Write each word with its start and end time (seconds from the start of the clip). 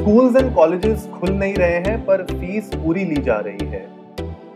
Schools 0.00 0.36
and 0.36 0.54
colleges 0.54 1.02
खुल 1.14 1.30
नहीं 1.30 1.54
रहे 1.54 1.78
हैं 1.86 2.04
पर 2.04 2.22
फ़ीस 2.26 2.68
पूरी 2.74 3.04
ली 3.04 3.16
जा 3.22 3.34
रही 3.46 3.66
है। 3.68 3.80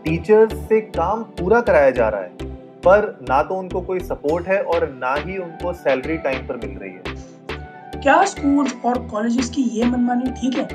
टीचर्स 0.03 0.53
से 0.69 0.79
काम 0.81 1.21
पूरा 1.39 1.59
कराया 1.61 1.89
जा 1.91 2.07
रहा 2.09 2.21
है 2.21 2.47
पर 2.85 3.05
ना 3.21 3.41
तो 3.43 3.55
उनको 3.55 3.81
कोई 3.81 3.99
सपोर्ट 4.01 4.47
है 4.47 4.59
और 4.63 4.87
ना 4.93 5.13
ही 5.17 5.37
उनको 5.37 5.73
सैलरी 5.75 6.17
टाइम 6.17 6.47
पर 6.47 6.57
मिल 6.57 6.77
रही 6.77 6.91
है। 6.91 8.01
क्या 8.01 8.23
स्कूल्स 8.25 8.73
और 8.85 8.99
कॉलेजेस 9.07 9.49
की 9.49 9.61
ये 9.77 9.85
मनमानी 9.85 10.31
ठीक 10.41 10.57
है? 10.57 10.67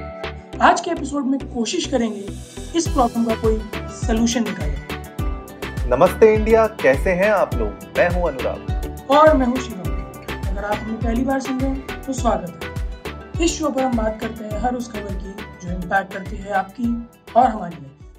आज 0.62 0.80
के 0.80 0.90
एपिसोड 0.90 1.26
में 1.26 1.38
कोशिश 1.48 1.86
करेंगे 1.86 2.24
इस 2.78 2.88
प्रॉब्लम 2.88 3.24
का 3.24 3.34
कोई 3.42 3.60
सोल्यूशन 3.98 4.44
निकाले 4.44 5.96
नमस्ते 5.96 6.34
इंडिया 6.34 6.66
कैसे 6.82 7.10
हैं 7.12 7.30
आप 7.32 7.54
लोग? 7.54 7.68
मैं 7.98 8.08
हूँ 8.10 8.28
अनुराग। 8.28 9.10
और 9.10 9.36
मैं 9.36 9.46
हूँ 9.46 9.56
शिवम। 9.58 10.48
अगर 10.48 10.64
आप 10.64 10.76
हमें 10.76 10.96
पहली 10.96 11.24
बार 11.24 11.40
सुन 11.40 11.60
रहे 11.60 11.70
हैं 11.70 12.02
तो 12.02 12.12
स्वागत 12.12 12.50
है। 12.54 12.59
इस 13.40 13.52
शो 13.58 13.68
पर 13.70 13.82
हम 13.82 13.96
बात 13.96 14.20
करते 14.20 14.44
हैं, 14.44 14.58
हर 14.60 14.74
उस 14.74 14.90
खबर 14.92 15.14
की 15.14 15.30
जो 15.60 15.72
इम्पैक्ट 15.72 16.12
करती 16.12 16.36
है 16.36 16.52
आपकी 16.52 16.88
और 17.36 17.46
हमारी 17.46 17.76
लाइफ 17.76 18.18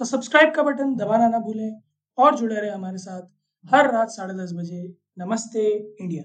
तो 0.00 0.04
सब्सक्राइब 0.04 0.52
का 0.54 0.62
बटन 0.62 0.94
दबाना 0.96 1.28
ना 1.28 1.38
भूलें 1.38 1.72
और 2.18 2.36
जुड़े 2.36 2.54
रहे 2.54 2.70
हमारे 2.70 2.98
साथ 2.98 3.74
हर 3.74 3.90
रात 3.92 4.10
साढ़े 4.10 4.34
दस 4.34 4.52
बजे। 4.54 4.82
नमस्ते 5.18 5.66
इंडिया 5.70 6.22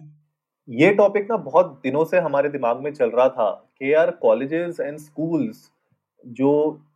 ये 0.69 0.93
टॉपिक 0.93 1.27
ना 1.31 1.37
बहुत 1.39 1.79
दिनों 1.83 2.05
से 2.05 2.19
हमारे 2.19 2.49
दिमाग 2.49 2.83
में 2.83 2.93
चल 2.93 3.09
रहा 3.09 3.27
था 3.29 3.49
कि 3.79 3.93
यार 3.93 4.11
कॉलेजेस 4.21 4.79
एंड 4.79 4.97
स्कूल्स 4.99 5.69
जो 6.23 6.51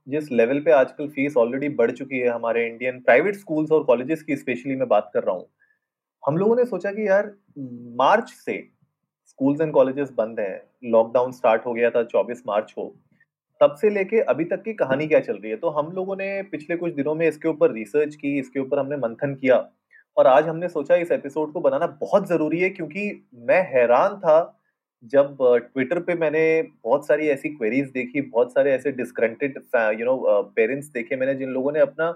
जिस 0.08 0.31
लेवल 0.31 0.59
पे 0.59 0.72
आजकल 0.72 1.08
फ़ीस 1.09 1.38
ऑलरेडी 1.38 1.70
बढ़ 1.75 1.91
चुकी 1.91 2.20
है 2.20 2.30
हमारे 2.30 2.67
इंडियन 2.67 3.00
प्राइवेट 3.02 3.36
स्कूल्स 3.36 3.72
और 3.72 3.84
कॉलेजेस 3.84 4.23
की 4.23 4.36
स्पेशली 4.38 4.75
मैं 4.75 4.88
बात 4.88 5.11
कर 5.13 5.23
रहा 5.23 5.36
हूँ, 5.36 5.45
हम 6.23 6.38
लोगों 6.38 6.55
ने 6.55 6.66
सोचा 6.66 6.91
कि 6.91 7.08
यार 7.08 7.36
मार्च 8.00 8.30
से 8.45 8.67
स्कूल्स 9.39 9.61
एंड 9.61 9.71
कॉलेजेस 9.73 10.09
बंद 10.11 10.39
हैं, 10.39 10.61
लॉकडाउन 10.84 11.31
स्टार्ट 11.31 11.66
हो 11.66 11.73
गया 11.73 11.89
था 11.89 12.02
24 12.05 12.41
मार्च 12.47 12.71
को, 12.71 12.85
तब 13.61 13.75
से 13.81 13.89
लेके 13.89 14.20
अभी 14.21 14.45
तक 14.45 14.61
की 14.63 14.73
कहानी 14.73 15.05
क्या 15.07 15.20
चल 15.20 15.34
रही 15.34 15.52
है? 15.52 15.58
तो 15.58 15.69
हम 15.69 15.91
लोगों 15.91 16.16
ने 16.16 16.41
पिछले 16.52 16.75
कुछ 16.77 16.94
दिनों 16.94 17.14
में 17.16 17.27
इसके 17.27 17.47
ऊपर 17.47 17.72
रिसर्च 17.72 18.16
की, 18.16 18.38
इसके 18.39 18.59
ऊपर 18.59 18.80
हमने 18.80 18.97
मंथन 18.97 19.36
किया 19.36 19.55
और 20.17 20.27
आज 20.27 20.47
हमने 20.47 20.69
सोचा 20.69 20.95
इस 20.95 21.11
एपिसोड 21.11 21.53
को 21.53 21.59
बनाना 21.59 21.88
बहुत 22.02 22.27
ज़रूरी 22.30 22.59
है 22.59 22.69
क्योंकि 22.69 23.27
मैं 23.49 23.61
हैरान 23.73 24.17
था 24.17 24.38
जब 25.03 25.38
ट्विटर 25.73 25.99
पे 25.99 26.16
मैंने 26.16 26.42
बहुत 26.83 27.08
सारी 27.08 27.27
ऐसी 27.30 27.49
क्वेरीज 27.49 27.89
देखी, 27.89 28.21
बहुत 28.21 28.52
सारे 28.53 28.71
ऐसे 28.71 28.92
डिस्क्रंटेड 28.92 29.61
यू 29.99 30.05
नो 30.05 30.42
पेरेंट्स 30.55 30.88
देखे 30.89 31.16
मैंने 31.16 31.36
जिन 31.36 31.49
लोगों 31.49 31.71
ने 31.71 31.80
अपना 31.80 32.08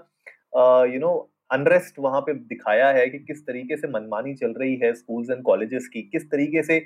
यू 0.92 1.00
नो 1.00 1.14
अनरेस्ट 1.52 1.98
वहाँ 1.98 2.20
पे 2.20 2.34
दिखाया 2.34 2.88
है 2.88 3.08
कि 3.08 3.18
किस 3.20 3.46
तरीके 3.46 3.76
से 3.76 3.88
मनमानी 3.88 4.34
चल 4.34 4.52
रही 4.52 4.74
है 4.76 4.92
स्कूल्स 4.94 5.30
एंड 5.30 5.42
कॉलेजेस 5.42 5.88
की, 5.88 6.02
किस 6.02 6.30
तरीके 6.30 6.62
से 6.62 6.78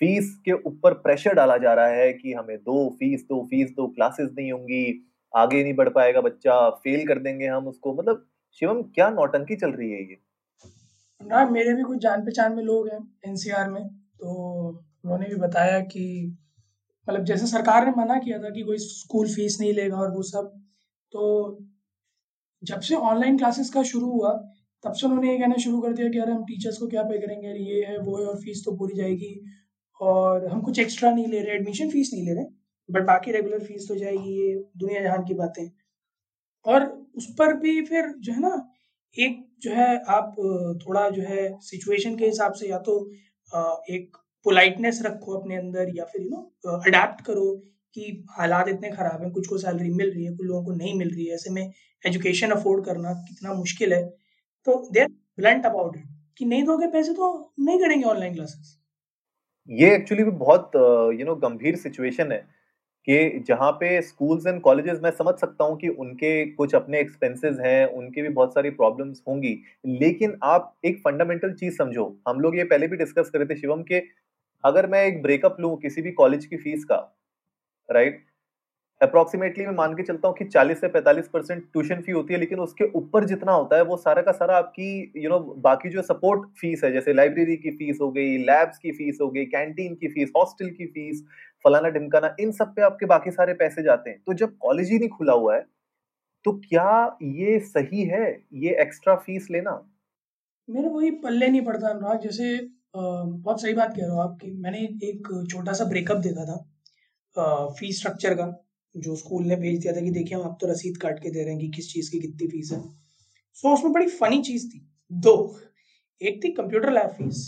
फ़ीस 0.00 0.34
के 0.44 0.52
ऊपर 0.52 0.94
प्रेशर 0.94 1.34
डाला 1.34 1.56
जा 1.56 1.74
रहा 1.74 1.86
है 1.86 2.12
कि 2.12 2.32
हमें 2.32 2.56
दो 2.58 2.88
फ़ीस 2.90 3.22
दो 3.22 3.42
फ़ीस, 3.44 3.70
दो 3.70 3.86
क्लासेस 3.88 4.30
नहीं 4.38 4.52
होंगी, 4.52 5.06
आगे 5.36 5.62
नहीं 5.62 5.74
बढ़ 5.74 5.88
पाएगा 5.88 6.20
बच्चा, 6.20 6.70
फेल 6.70 7.06
कर 7.06 7.18
देंगे 7.18 7.46
हम 7.46 7.68
उसको। 7.68 7.94
मतलब 7.94 8.26
शिवम, 8.52 8.82
क्या 8.82 9.10
नौटंकी 9.10 9.56
चल 9.56 9.70
रही 9.70 9.90
है 9.90 10.00
ये? 10.00 10.16
ना, 11.20 11.48
मेरे 11.50 11.74
भी 11.74 11.82
कुछ 11.82 11.98
जान 11.98 12.20
पहचान 12.20 12.52
में 12.56 12.62
लोग 12.62 12.88
हैं 12.88 12.98
एनसीआर 13.26 13.70
में 13.70 13.88
तो 13.88 14.68
उन्होंने 15.04 15.28
भी 15.28 15.36
बताया 15.36 15.80
कि 15.80 16.36
मतलब 17.08 17.24
जैसे 17.24 17.46
सरकार 17.46 17.86
ने 17.86 17.92
मना 17.96 18.18
किया 18.18 18.38
था 18.38 18.50
कि 18.50 18.62
कोई 18.62 18.78
स्कूल 18.78 19.28
फ़ीस 19.28 19.58
नहीं 19.60 19.72
लेगा 19.72 19.96
और 19.96 20.10
वो 20.10 20.22
सब 20.22 20.52
तो 21.12 21.58
जब 22.62 22.80
से 22.80 22.94
ऑनलाइन 22.94 23.38
क्लासेस 23.38 23.70
का 23.70 23.82
शुरू 23.82 24.10
हुआ, 24.10 24.32
तब 24.84 24.92
से 24.92 25.06
उन्होंने 25.06 25.32
ये 25.32 25.38
कहना 25.38 25.54
शुरू 25.56 25.80
कर 25.80 25.92
दिया 25.92 26.08
कि 26.08 26.18
अरे 26.18 26.32
हम 26.32 26.44
टीचर्स 26.44 26.78
को 26.78 26.86
क्या 26.86 27.02
पे 27.02 27.18
करेंगे 27.18 27.48
ये 27.48 27.84
है, 27.84 27.98
वो 27.98 28.18
है 28.18 28.26
और 28.26 28.36
फ़ीस 28.36 28.62
तो 28.64 28.76
पूरी 28.76 28.96
जाएगी। 28.96 29.34
और 30.00 30.46
हम 30.48 30.60
कुछ 30.62 30.78
एक्स्ट्रा 30.78 31.10
नहीं 31.10 31.26
ले 31.28 31.40
रहे 31.40 31.54
एडमिशन 31.56 31.90
फ़ीस 31.90 32.10
नहीं 32.14 32.24
ले 32.26 32.34
रहे 32.34 32.44
बट 32.88 33.06
बाकी 33.06 33.32
रेगुलर 33.32 33.64
फ़ीस 33.64 33.88
तो 33.88 33.94
जाएगी 33.96 34.34
ये 34.40 34.54
दुनिया 34.78 35.02
जहान 35.02 35.24
की 35.24 35.34
बातें। 35.34 35.68
और 36.66 36.84
उस 37.16 37.26
पर 37.38 37.52
भी 37.56 37.80
फिर 37.84 38.12
जो 38.18 38.32
है 38.32 38.40
ना, 38.40 38.70
एक 39.16 39.46
जो 39.62 39.72
है 39.72 39.96
आप 40.10 40.34
थोड़ा 40.86 41.08
जो 41.10 41.22
है 41.22 41.48
सिचुएशन 41.62 42.16
के 42.18 42.26
हिसाब 42.26 42.52
से 42.52 42.68
या 42.68 42.78
तो 42.80 42.94
एक 43.90 44.16
पोलाइटनेस 44.46 45.00
रखो 45.04 45.32
अपने 45.38 45.56
अंदर 45.56 45.92
या 45.96 46.04
फिर 46.04 46.22
यू 46.22 46.28
नो 46.30 46.78
अडेप्ट 46.78 47.24
करो 47.26 47.46
कि 47.96 48.24
हालात 48.30 48.68
इतने 48.68 48.90
खराब 48.90 49.22
हैं, 49.22 49.30
कुछ 49.32 49.46
को 49.48 49.58
सैलरी 49.58 49.90
मिल 49.94 50.10
रही 50.10 50.24
है, 50.24 50.32
कुछ 50.36 50.46
लोगों 50.46 50.64
को 50.64 50.72
नहीं 50.72 50.94
मिल 50.98 51.10
रही 51.14 51.26
है। 51.26 51.34
ऐसे 51.34 51.50
में 51.50 51.62
एजुकेशन 52.04 52.50
अफोर्ड 52.50 52.84
करना 52.84 53.12
कितना 53.28 53.54
मुश्किल 53.54 53.92
है। 53.92 54.02
तो 54.66 54.76
देर 54.92 55.08
ब्लंट 55.38 55.66
अबाउट 55.66 55.96
इट 55.96 56.04
कि 56.38 56.44
नहीं 56.46 56.64
दोगे 56.64 56.86
पैसे 56.88 57.12
तो 57.14 57.32
नहीं 57.60 57.78
करेंगे 57.78 58.04
ऑनलाइन 58.06 58.34
क्लासेस 58.34 58.76
ये 59.70 59.94
एक्चुअली 59.94 60.24
भी 60.24 60.30
बहुत 60.38 60.70
यू 61.20 61.24
नो 61.26 61.34
गंभीर 61.38 61.76
सिचुएशन 61.76 62.32
है 62.32 62.38
कि 63.06 63.44
जहाँ 63.48 63.70
पे 63.72 64.00
स्कूल्स 64.02 64.46
एंड 64.46 64.60
कॉलेजेस 64.62 65.00
मैं 65.02 65.10
समझ 65.12 65.34
सकता 65.36 65.64
हूँ 65.64 65.76
कि 65.78 65.88
उनके 65.88 66.46
कुछ 66.46 66.74
अपने 66.74 67.00
एक्सपेंसेस 67.00 67.58
हैं, 67.60 67.86
उनके 67.86 68.22
भी 68.22 68.28
बहुत 68.30 68.54
सारी 68.54 68.70
प्रॉब्लम्स 68.72 69.22
होंगी। 69.28 69.56
लेकिन 69.86 70.36
आप 70.44 70.74
एक 70.84 70.98
फंडामेंटल 71.00 71.52
चीज़ 71.54 71.76
समझो। 71.76 72.06
हम 72.28 72.40
लोग 72.40 72.56
ये 72.58 72.64
पहले 72.64 72.88
भी 72.88 72.96
डिस्कस 72.96 73.30
करे 73.30 73.46
थे 73.46 73.56
शिवम 73.56 73.82
के, 73.82 74.02
अगर 74.64 74.86
मैं 74.88 75.04
एक 75.06 75.22
ब्रेकअप 75.22 75.56
लूँ 75.60 75.76
किसी 75.78 76.02
भी 76.02 76.12
कॉलेज 76.12 76.46
की 76.46 76.56
फ़ीस 76.56 76.84
का 76.84 76.96
राइट 77.88 78.24
अप्रोक्सीमेटली 79.00 79.64
मैं 79.66 79.72
मान 79.74 79.94
के 79.96 80.02
चलता 80.02 80.28
हूँ 80.28 80.36
कि 80.36 80.44
40 80.46 80.80
से 80.80 80.88
45 80.88 81.28
परसेंट 81.28 81.62
ट्यूशन 81.64 82.00
फ़ी 82.02 82.12
होती 82.12 82.34
है 82.34 82.38
लेकिन 82.40 82.60
उसके 82.60 82.84
ऊपर 82.98 83.24
जितना 83.24 83.52
होता 83.52 83.76
है 83.76 83.82
वो 83.84 83.96
सारा 83.96 84.22
का 84.22 84.32
सारा 84.32 84.56
आपकी 84.58 84.88
यू 85.16 85.22
you 85.22 85.30
नो 85.30 85.38
know, 85.38 85.56
बाकी 85.58 85.88
जो 85.88 86.02
सपोर्ट 86.02 86.48
फ़ीस 86.60 86.84
है 86.84 86.92
जैसे 86.92 87.12
लाइब्रेरी 87.12 87.56
की 87.56 87.70
फ़ीस 87.70 87.98
हो 88.00 88.10
गई 88.12 88.36
लैब्स 88.44 88.78
की 88.78 88.92
फ़ीस 88.92 89.18
हो 89.22 89.28
गई 89.30 89.44
कैंटीन 89.46 89.94
की 89.94 90.08
फ़ीस 90.08 90.32
हॉस्टल 90.36 90.70
की 90.70 90.86
फ़ीस 90.88 91.24
फलाना 91.64 91.88
ढिमकाना 91.90 92.34
इन 92.40 92.52
सब 92.52 92.74
पे 92.74 92.82
आपके 92.82 93.06
बाकी 93.06 93.30
सारे 93.30 93.54
पैसे 93.54 93.82
जाते 93.82 94.10
हैं। 94.10 94.18
तो 94.26 94.34
जब 94.34 94.56
कॉलेज 94.58 94.90
ही 94.90 94.98
नहीं 94.98 95.08
खुला 95.08 95.32
हुआ 95.34 95.56
है 95.56 95.64
तो 96.44 96.52
क्या 96.60 97.16
ये 97.34 97.58
सही 97.68 98.04
है 98.06 98.26
ये 98.56 98.76
एक्स्ट्रा 98.82 99.14
फ़ीस 99.18 99.48
लेना? 99.50 99.72
मेरे 100.68 100.88
वही 100.88 101.10
पल्ले 101.20 101.48
नहीं 101.48 101.62
पड़ता 101.62 101.88
अनुराग 101.88 102.20
जैसे 102.20 102.46
बहुत 102.96 103.62
सही 103.62 103.72
बात 103.74 103.94
कह 103.96 104.02
रहे 104.02 104.10
हो 104.10 104.20
आपकी 104.20 104.50
मैंने 104.58 104.78
एक 105.04 105.28
छोटा 105.50 105.72
सा 105.72 105.84
ब्रेकअप 105.86 106.18
देखा 106.20 106.44
था 106.46 107.66
फ़ीस 107.78 107.98
स्ट्रक्चर 107.98 108.34
का। 108.34 108.46
जो 108.94 109.14
स्कूल 109.16 109.44
ने 109.44 109.56
भेज 109.56 109.80
दिया 109.80 109.92
था 109.96 110.00
कि 110.00 110.10
देखिए 110.10 110.36
हम 110.38 110.44
आप 110.44 110.56
तो 110.60 110.66
रसीद 110.66 110.96
काट 110.96 111.22
के 111.22 111.30
दे 111.30 111.42
रहे 111.42 111.52
हैं 111.52 111.60
कि 111.60 111.68
किस 111.70 111.92
चीज़ 111.92 112.10
की 112.10 112.18
कितनी 112.20 112.48
फ़ीस 112.48 112.72
है। 112.72 112.80
सो 112.80 113.68
so, 113.68 113.74
उसमें 113.74 113.92
बड़ी 113.92 114.06
फनी 114.08 114.42
चीज़ 114.42 114.66
थी। 114.68 114.80
दो 115.10 115.34
एक 116.20 116.42
थी 116.44 116.50
कंप्यूटर 116.52 116.92
लैब 116.92 117.10
फ़ीस 117.10 117.40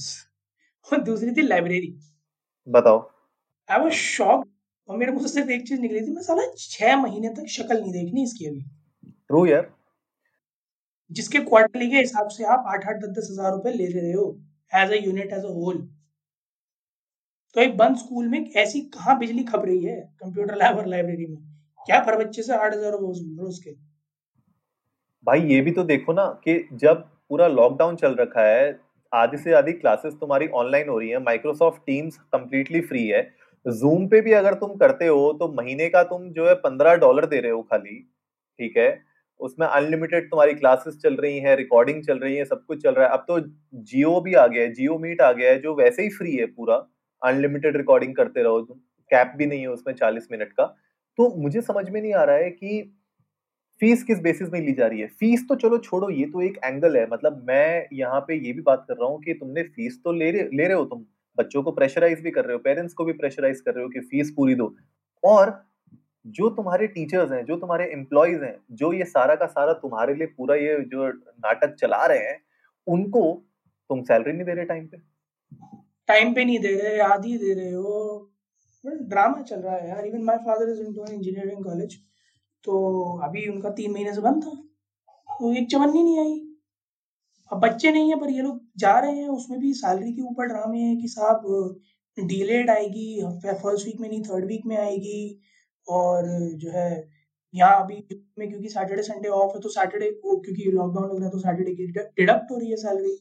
और 0.88 1.02
दूसरी 1.02 1.32
थी 1.32 1.42
लाइब्रेरी 1.42 1.94
बताओ। 2.66 2.98
आई 3.69 3.78
वाज 3.78 3.92
शॉक 3.92 4.48
और 4.88 4.97
मेरे 4.97 5.12
मुँह 5.12 5.26
से 5.26 5.32
सिर्फ़ 5.32 5.50
एक 5.50 5.66
चीज़ 5.69 5.81
निकली 5.81 6.00
थी 6.00 6.12
मैं 6.12 6.22
साला 6.22 6.42
छह 6.58 6.97
महीने 6.97 7.28
तक 7.34 7.47
शक्ल 7.50 7.81
नहीं 7.81 7.92
देखनी 7.92 8.22
इसकी 8.22 8.47
अभी। 8.47 8.60
ट्रू 9.28 9.44
यार। 9.47 9.70
जिसके 11.10 11.38
क्वार्टरली 11.41 11.91
के 11.91 11.97
हिसाब 11.97 12.28
से 12.28 12.44
आप 12.44 12.64
आठ 12.69 12.86
आठ 12.88 12.97
दस 12.97 13.08
दस 13.19 13.28
हज़ार 13.31 13.52
रुपए 13.52 13.72
ले 13.72 13.86
रहे 13.88 14.12
हो 14.12 14.25
as 14.72 14.91
a 14.92 15.04
unit 15.04 15.32
as 15.32 15.44
a 15.44 15.52
whole 15.54 15.88
तो 17.56 17.60
एक 17.60 17.76
बंद 17.76 17.96
स्कूल 17.96 18.28
में 18.28 18.50
ऐसी 18.52 18.80
कहाँ 18.90 19.18
बिजली 19.18 19.42
खप 19.44 19.62
रही 19.66 19.84
है 19.84 19.96
कंप्यूटर 20.20 20.54
लैब 20.56 20.76
और 20.78 20.86
लाइब्रेरी 20.88 21.26
में? 21.26 21.36
क्या 21.86 21.98
पर 22.00 22.16
बच्चे 22.18 22.42
से 22.42 22.54
आठ 22.54 22.74
हज़ार 22.74 22.92
रोज 22.92 23.58
के? 23.58 23.70
भाई, 25.26 25.40
ये 25.42 25.60
भी 25.60 25.70
तो 25.70 25.82
देखो 25.84 26.12
ना 26.12 26.24
कि 26.44 26.68
जब 26.74 27.02
पूरा 27.28 27.46
लॉकडाउन 27.48 27.96
चल 27.96 28.14
रखा 28.14 28.42
है, 28.42 28.80
आधी 29.12 29.36
से 29.36 29.52
आधी 29.54 29.72
क्लासेस 29.74 30.14
तुम्हारी 30.14 30.46
ऑनलाइन 30.54 30.88
हो 30.88 30.98
रही 30.98 31.08
है 31.08 31.18
माइक्रोसॉफ्ट 31.22 31.82
टीम्स 31.86 32.16
कंप्लीटली 32.32 32.80
फ्री 32.82 33.06
है। 33.06 33.22
जूम 33.66 34.06
पे 34.08 34.20
भी 34.20 34.32
अगर 34.32 34.54
तुम 34.54 34.74
करते 34.76 35.06
हो 35.06 35.32
तो 35.32 35.48
महीने 35.52 35.88
का 35.88 36.02
तुम 36.04 36.28
जो 36.30 36.48
है 36.48 36.54
पंद्रह 36.56 36.94
डॉलर 36.96 37.26
दे 37.26 37.40
रहे 37.40 37.52
हो 37.52 37.62
खाली, 37.62 37.98
ठीक 38.58 38.76
है? 38.76 39.02
उसमें 39.40 39.66
अनलिमिटेड 39.66 40.30
तुम्हारी 40.30 40.54
क्लासेस 40.54 40.96
चल 41.02 41.14
रही 41.16 41.38
हैं 41.38 41.56
रिकॉर्डिंग 41.56 42.02
चल 42.02 42.19
रही 42.19 42.36
है, 42.36 42.44
सब 42.44 42.64
कुछ 42.66 42.82
चल 42.82 42.94
रहा 42.94 43.06
है। 43.06 43.12
अब 43.12 43.24
तो 43.28 43.38
जियो 43.84 44.20
भी 44.20 44.34
आ 44.34 44.46
गया 44.46 44.62
है 44.62 44.72
जियो 44.72 44.98
मीट 44.98 45.20
आ 45.20 45.30
गया 45.32 45.50
है, 45.50 45.60
जो 45.60 45.74
वैसे 45.74 46.02
ही 46.02 46.08
फ्री 46.10 46.34
है 46.36 46.46
पूरा। 46.48 46.76
अनलिमिटेड 47.24 47.76
रिकॉर्डिंग 47.76 48.14
करते 48.16 48.42
रहो 48.42 48.60
तुम। 48.60 48.76
कैप 49.10 49.32
भी 49.36 49.46
नहीं 49.46 49.60
है 49.60 49.66
उसमें 49.66 49.94
चालीस 49.94 50.28
मिनट 50.32 50.52
का। 50.52 50.64
तो 51.19 51.28
मुझे 51.36 51.60
समझ 51.60 51.88
में 51.90 52.00
नहीं 52.02 52.14
आ 52.14 52.24
रहा 52.24 52.36
है 52.36 52.50
कि 52.50 52.82
फ़ीस 53.80 54.02
किस 54.04 54.20
बेसिस 54.20 54.48
में 54.52 54.60
ली 54.60 54.72
जा 54.72 54.86
रही 54.86 55.00
है। 55.00 55.06
फ़ीस 55.06 55.46
तो 55.48 55.54
चलो 55.54 55.78
छोड़ो, 55.78 56.10
ये 56.10 56.26
तो 56.26 56.42
एक 56.42 56.58
एंगल 56.64 56.96
है। 56.96 57.06
मतलब 57.10 57.44
मैं 57.48 57.86
यहाँ 57.92 58.20
पे 58.20 58.34
ये 58.36 58.52
भी 58.52 58.62
बात 58.62 58.84
कर 58.88 58.94
रहा 58.94 59.08
हूँ 59.08 59.20
कि 59.20 59.34
तुमने 59.34 59.62
फ़ीस 59.62 60.00
तो 60.04 60.12
ले 60.12 60.30
रहे 60.30 60.42
ले 60.42 60.64
रहे 60.64 60.76
हो 60.76 60.84
तुम। 60.84 61.04
बच्चों 61.38 61.62
को 61.62 61.72
प्रेशराइज 61.72 62.20
भी 62.20 62.30
कर 62.30 62.44
रहे 62.44 62.52
हो 62.52 62.58
पेरेंट्स 62.58 62.94
को 62.94 63.04
भी 63.04 63.12
प्रेशराइज 63.12 63.60
कर 63.60 63.75
रहे 63.75 63.84
हो 63.84 63.90
कि 63.90 64.00
फ़ीस 64.00 64.32
पूरी 64.36 64.54
दो। 64.54 64.75
और 65.22 65.64
जो 66.26 66.48
तुम्हारे 66.50 66.86
टीचर्स 66.86 67.32
हैं, 67.32 67.44
जो 67.44 67.56
तुम्हारे 67.56 67.84
एम्प्लॉयज़ 67.92 68.42
हैं, 68.44 68.56
जो 68.72 68.92
ये 68.92 69.04
सारा 69.04 69.34
का 69.34 69.46
सारा 69.46 69.72
तुम्हारे 69.72 70.14
लिए 70.14 70.26
पूरा 70.26 70.54
ये 70.54 70.76
जो 70.84 71.08
नाटक 71.08 71.75
चला 71.75 72.04
रहे 72.06 72.18
हैं, 72.18 72.38
उनको 72.86 73.22
तुम 73.90 74.02
सैलरी 74.02 74.32
नहीं 74.32 74.44
दे 74.44 74.54
रहे 74.54 74.64
टाइम 74.64 74.86
पे। 74.86 74.96
टाइम 76.08 76.34
पे 76.34 76.44
नहीं 76.44 76.58
दे 76.58 76.75
रहे 76.76 76.99
आधी 77.02 77.37
दे 77.38 77.52
रहे 77.54 77.72
हो। 77.72 78.28
ड्रामा 78.84 79.43
चल 79.43 79.60
रहा 79.60 79.75
है 79.76 79.88
यार। 79.88 80.06
Even 80.06 80.22
my 80.25 80.37
father 80.46 80.70
is 80.70 80.81
into 80.81 81.04
engineering 81.12 81.64
college 81.64 81.94
तो 82.64 82.72
अभी 83.25 83.46
उनका 83.49 83.70
तीन 83.70 83.93
महीने 83.93 84.14
से 84.14 84.20
बंद 84.20 84.43
था। 84.44 84.50
तो 85.28 85.52
एक 85.54 85.70
चवन्नी 85.70 86.02
नहीं 86.02 86.19
आई। 86.20 86.40
अब 87.50 87.60
बच्चे 87.60 87.90
नहीं 87.93 88.10
है, 88.10 88.19
पर 88.20 88.31
ये 88.31 88.43
लोग 88.43 88.60
जा 88.78 88.99
रहे 88.99 89.16
हैं। 89.16 89.28
उसमें 89.28 89.58
भी 89.60 89.72
सैलरी 89.75 90.12
के 90.12 90.22
ऊपर 90.22 90.46
ड्रामे 90.49 90.78
हैं 90.81 91.00
कि 91.00 91.08
साहब 91.08 91.81
डिलेड 92.16 92.70
आएगी 92.70 93.22
फ़र्स्ट 93.44 93.87
वीक 93.87 94.00
में 94.00 94.08
नहीं 94.08 94.22
थर्ड 94.22 94.46
वीक 94.46 94.66
में 94.66 94.76
आएगी। 94.76 95.40
और 95.87 96.26
जो 96.56 96.70
है, 96.70 97.08
यहाँ 97.54 97.82
अभी 97.82 97.94
में 98.38 98.49
क्योंकि 98.49 98.69
सैटरडे 98.69 99.02
संडे 99.02 99.28
ऑफ़ 99.31 99.54
है 99.54 99.60
तो 99.60 99.69
सैटरडे 99.69 100.10
को 100.12 100.37
क्योंकि 100.40 100.70
लॉकडाउन 100.70 101.08
लग 101.10 101.16
रहा 101.16 101.25
है 101.25 101.31
तो 101.31 101.38
सैटरडे 101.38 101.75
की 101.75 101.87
डिडक्ट 101.87 102.50
हो 102.50 102.58
रही 102.58 102.70
है 102.70 102.76
सैलरी 102.76 103.16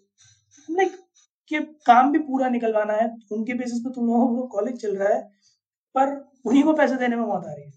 लाइक 0.70 0.92
कि 1.52 1.60
काम 1.86 2.12
भी 2.12 2.20
पूरा 2.22 2.50
निकलवाना 2.50 2.94
है, 2.94 3.10
उनके 3.32 3.54
बेसिस 3.54 3.80
पे 3.80 3.94
तुम 3.94 4.08
लोगों 4.08 4.36
को 4.36 4.48
कॉलेज 4.50 4.82
चल 4.82 4.96
रहा 4.96 5.10
है, 5.10 5.22
पर 5.96 6.16
उन्हीं 6.46 6.64
को 6.64 6.74
पैसे 6.74 6.96
देने 6.98 7.16
में 7.16 7.24
मौत 7.24 7.46
आ 7.46 7.54
रही 7.54 7.64
है। 7.64 7.72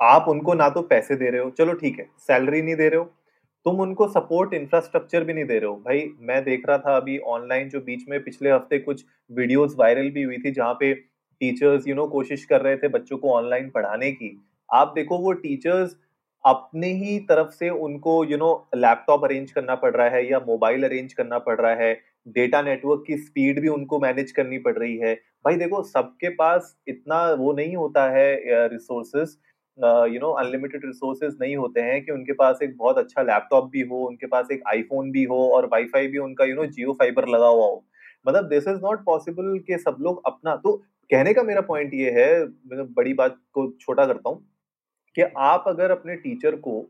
आप 0.00 0.28
उनको 0.28 0.54
ना 0.54 0.68
तो 0.68 0.82
पैसे 0.84 1.16
दे 1.16 1.30
रहे 1.30 1.40
हो, 1.40 1.50
चलो 1.50 1.72
ठीक 1.74 1.98
है 1.98 2.08
सैलरी 2.18 2.62
नहीं 2.62 2.76
दे 2.76 2.88
रहे 2.88 2.98
हो, 2.98 3.04
तुम 3.66 3.80
उनको 3.80 4.08
सपोर्ट 4.08 4.54
इंफ्रास्ट्रक्चर 4.54 5.24
भी 5.24 5.32
नहीं 5.32 5.44
दे 5.44 5.58
रहे 5.58 5.70
हो। 5.70 5.76
भाई, 5.76 6.04
मैं 6.20 6.42
देख 6.44 6.62
रहा 6.68 6.78
था 6.78 6.96
अभी 6.96 7.18
ऑनलाइन 7.28 7.68
जो 7.68 7.80
बीच 7.80 8.04
में 8.08 8.22
पिछले 8.24 8.50
हफ़्ते 8.50 8.78
कुछ 8.78 9.04
वीडियोस 9.30 9.74
वायरल 9.78 10.10
भी 10.10 10.22
हुई 10.22 10.38
थी, 10.38 10.50
जहाँ 10.50 10.74
पे 10.74 10.92
टीचर्स 10.94 11.86
यू 11.88 11.94
नो 11.94 12.06
कोशिश 12.08 12.44
कर 12.44 12.60
रहे 12.60 12.76
थे 12.76 12.88
बच्चों 12.88 13.18
को 13.18 13.32
ऑनलाइन 13.32 13.68
पढ़ाने 13.70 14.10
की। 14.12 14.36
आप 14.68 14.92
देखो 14.94 15.18
वो 15.18 15.32
टीचर्स 15.34 15.96
अपने 16.44 16.92
ही 16.94 17.18
तरफ़ 17.28 17.50
से 17.50 17.68
उनको 17.70 18.24
यू 18.24 18.36
नो 18.38 18.52
लैपटॉप 18.76 19.24
अरेंज 19.24 19.50
करना 19.52 19.74
पड़ 19.74 19.94
रहा 19.96 20.08
है 20.08 20.30
या 20.30 20.38
मोबाइल 20.46 20.84
अरेंज 20.84 21.12
करना 21.12 21.38
पड़ 21.38 21.60
रहा 21.60 21.74
है 21.74 21.92
डेटा 22.28 22.62
नेटवर्क 22.62 23.04
की 23.06 23.16
स्पीड 23.18 23.60
भी 23.60 23.68
उनको 23.68 23.98
मैनेज 24.00 24.32
करनी 24.32 24.58
पड़ 24.58 24.76
रही 24.78 24.96
है। 24.98 25.14
भाई 25.44 25.56
देखो, 25.56 25.82
सबके 25.82 26.28
पास 26.30 26.76
इतना 26.88 27.22
वो 27.34 27.52
नहीं 27.52 27.76
होता 27.76 28.08
है 28.10 28.68
resources 28.68 29.38
you 29.78 30.20
know 30.20 30.30
unlimited 30.40 30.84
resources 30.84 31.36
नहीं 31.40 31.56
होते 31.56 31.80
हैं 31.80 32.04
कि 32.04 32.12
उनके 32.12 32.32
पास 32.32 32.58
एक 32.62 32.76
बहुत 32.76 32.98
अच्छा 32.98 33.22
लैपटॉप 33.22 33.70
भी 33.72 33.80
हो, 33.82 34.04
उनके 34.06 34.26
पास 34.26 34.48
एक 34.52 34.62
आईफोन 34.68 35.10
भी 35.12 35.24
हो 35.24 35.38
और 35.50 35.66
वाईफाई 35.72 36.06
भी 36.06 36.18
उनका 36.18 36.44
यू 36.44 36.54
नो 36.54 36.66
जियो 36.68 36.92
फाइबर 36.92 37.28
लगा 37.28 37.46
हुआ 37.46 37.66
हो। 37.66 37.84
मतलब 38.26 38.48
दिस 38.48 38.68
इज़ 38.68 38.78
नॉट 38.82 39.04
पॉसिबल 39.04 39.58
कि 39.66 39.78
सब 39.78 39.96
लोग 40.00 40.22
अपना 40.26 40.56
तो 40.56 40.76
कहने 41.10 41.32
का 41.34 41.42
मेरा 41.42 41.60
पॉइंट 41.62 41.94
ये 41.94 42.10
है 42.10 42.28
मैं 42.44 42.92
बड़ी 42.94 43.14
बात 43.14 43.36
को 43.54 43.70
छोटा 43.80 44.06
करता 44.06 44.30
हूँ 44.30 44.44
कि 45.16 45.22
आप 45.38 45.64
अगर 45.68 45.90
अपने 45.90 46.16
टीचर 46.16 46.56
को 46.58 46.80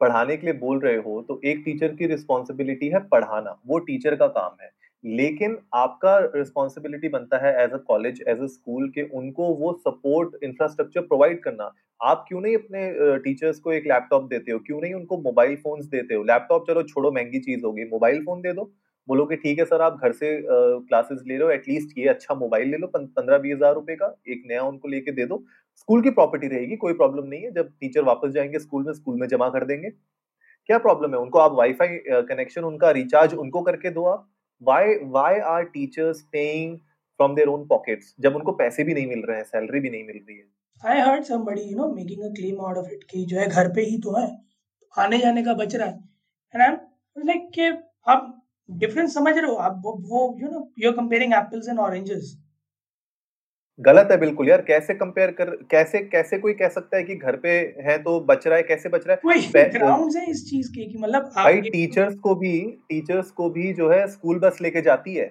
पढ़ाने 0.00 0.36
के 0.36 0.46
लिए 0.46 0.54
बोल 0.58 0.78
रहे 0.80 0.96
हो 0.98 1.20
तो 1.28 1.40
एक 1.44 1.62
टीचर 1.64 1.94
की 1.94 2.06
रिस्पॉन्सिबिलिटी 2.06 2.88
है 2.88 3.00
पढ़ाना, 3.08 3.56
वो 3.66 3.78
टीचर 3.80 4.14
का 4.16 4.26
काम 4.28 4.56
है। 4.62 4.70
लेकिन 5.04 5.56
आपका 5.74 6.16
रिस्पॉन्सिबिलिटी 6.34 7.08
बनता 7.08 7.38
है 7.38 7.52
as 7.64 7.72
a 7.72 7.76
college 7.86 8.22
as 8.28 8.40
a 8.40 8.46
school 8.46 8.88
के 8.94 9.02
उनको 9.18 9.46
वो 9.56 9.72
सपोर्ट 9.80 10.42
इंफ्रास्ट्रक्चर 10.44 11.00
प्रोवाइड 11.02 11.42
करना। 11.42 11.70
आप 12.00 12.24
क्यों 12.28 12.40
नहीं 12.40 12.56
अपने 12.56 13.18
टीचर्स 13.24 13.58
को 13.60 13.72
एक 13.72 13.86
लैपटॉप 13.86 14.28
देते 14.30 14.52
हो? 14.52 14.58
क्यों 14.58 14.80
नहीं 14.80 14.94
उनको 14.94 15.16
मोबाइल 15.18 15.56
फोन्स 15.56 15.86
देते 15.86 16.14
हो? 16.14 16.22
लैपटॉप 16.24 16.66
चलो 16.66 16.82
छोड़ो, 16.84 17.10
महँगी 17.12 17.38
चीज़ 17.40 17.64
होगी 17.64 17.84
मोबाइल 17.90 18.24
फ़ोन 18.24 18.40
दे 18.42 18.52
दो। 18.52 18.70
बोलो 19.08 19.24
कि 19.26 19.36
ठीक 19.36 19.58
है 19.58 19.64
सर, 19.64 19.80
आप 19.82 19.98
घर 20.02 20.12
से 20.12 20.38
क्लासेस 20.42 21.22
ले 21.26 21.36
रहे 21.36 21.44
हो 21.44 21.50
एटलीस्ट 21.52 21.98
ये 21.98 22.06
अच्छा 22.08 22.34
मोबाइल 22.36 22.68
ले 22.70 22.76
लो 22.76 22.86
पंद्रह 22.88 23.38
बीस 23.38 23.54
हज़ार 23.54 23.74
रुपए 23.74 23.94
का 23.96 24.14
एक 24.28 24.42
नया 24.46 24.62
उनको 24.64 24.88
लेके 24.88 25.12
दे 25.12 25.26
दो। 25.26 25.42
स्कूल 25.80 26.02
की 26.02 26.10
प्रॉपर्टी 26.10 26.48
रहेगी 26.48 26.76
कोई 26.76 26.92
प्रॉब्लम 26.94 27.26
नहीं 27.26 27.42
है। 27.42 27.50
जब 27.52 27.68
टीचर 27.80 28.02
वापस 28.04 28.30
जाएँगे 28.30 28.58
स्कूल 28.58 28.84
में 28.86 28.92
स्कूल 28.94 29.20
में 29.20 29.26
जमा 29.28 29.48
कर 29.48 29.64
देंगे। 29.66 29.90
क्या 30.68 30.78
प्रॉब्लम 30.78 31.14
है? 31.14 31.20
उनको 31.20 31.38
आप 31.38 31.52
वाईफाई 31.54 31.98
कनेक्शन 32.28 32.64
उनका 32.64 32.90
रिचार्ज 32.92 33.34
उनको 33.36 33.62
करके 33.62 33.90
दो 33.90 34.04
आप। 34.06 34.28
Why 34.62 34.94
why 35.10 35.38
are 35.48 35.62
teachers 35.66 36.20
paying 36.32 36.76
from 36.76 37.34
their 37.34 37.48
own 37.48 37.66
pockets 37.66 38.14
जब 38.20 38.34
उनको 38.36 38.52
पैसे 38.54 38.84
भी 38.84 38.94
नहीं 38.94 39.06
मिल 39.06 39.22
रहे 39.24 39.36
हैं 39.36 39.44
सैलरी 39.44 39.80
भी 39.80 39.90
नहीं 39.90 40.04
मिल 40.06 40.16
रही 40.18 40.36
है। 40.36 40.44
I 40.82 41.00
heard 41.00 41.24
somebody 41.24 41.62
you 41.62 41.76
know 41.76 41.88
making 41.94 42.22
a 42.22 42.28
claim 42.34 42.60
out 42.66 42.76
of 42.76 42.92
it 42.92 43.04
कि 43.10 43.24
जो 43.24 43.38
है 43.38 43.46
घर 43.48 43.68
पे 43.74 43.82
ही 43.84 43.98
तो 43.98 44.16
है 44.16 44.28
आने 44.94 45.18
जाने 45.18 45.42
का 45.44 45.54
बच 45.54 45.74
रहा 45.76 45.88
है। 45.88 45.94
एंड 46.54 46.62
आई 46.62 46.68
एम 46.68 47.26
लाइक 47.26 47.50
कि 47.54 47.66
आप 48.08 48.36
डिफरेंस 48.68 49.14
समझ 49.14 49.36
रहे 49.36 49.46
हो? 49.46 49.56
आप 49.56 49.82
वो, 49.84 50.36
you 50.40 50.48
know 50.48 50.72
you 50.78 50.90
are 50.90 50.96
comparing 50.96 51.32
apples 51.34 51.68
and 51.68 51.78
oranges 51.78 52.36
गलत 53.80 54.08
है 54.10 54.16
बिल्कुल 54.16 54.48
यार 54.48 54.60
कैसे 54.62 54.94
कंपेयर 54.94 55.30
कर 55.30 55.50
कैसे 55.70 55.98
कैसे 56.04 56.38
कोई 56.38 56.52
कह 56.52 56.68
सकता 56.68 56.96
है 56.96 57.02
कि 57.02 57.14
घर 57.16 57.36
पे 57.36 57.50
है 57.80 57.96
तो 57.98 58.18
बच 58.20 58.46
रहा 58.46 58.56
है 58.56 58.62
कैसे 58.62 58.88
बच 58.88 59.06
रहा 59.06 59.16
है? 59.16 59.68
ग्राउंड्स 59.70 60.16
है 60.16 60.30
इस 60.30 60.44
चीज़ 60.50 60.70
के 60.70 60.86
कि 60.86 60.98
मतलब 60.98 61.30
भाई 61.36 61.60
टीचर्स 61.60 62.14
को 62.14 62.34
भी 62.34 62.54
टीचर्स 62.88 63.30
को 63.30 63.48
भी 63.50 63.72
जो 63.72 63.90
है 63.90 64.06
स्कूल 64.06 64.38
बस 64.38 64.58
लेके 64.60 64.80
जाती 64.80 65.14
है 65.14 65.30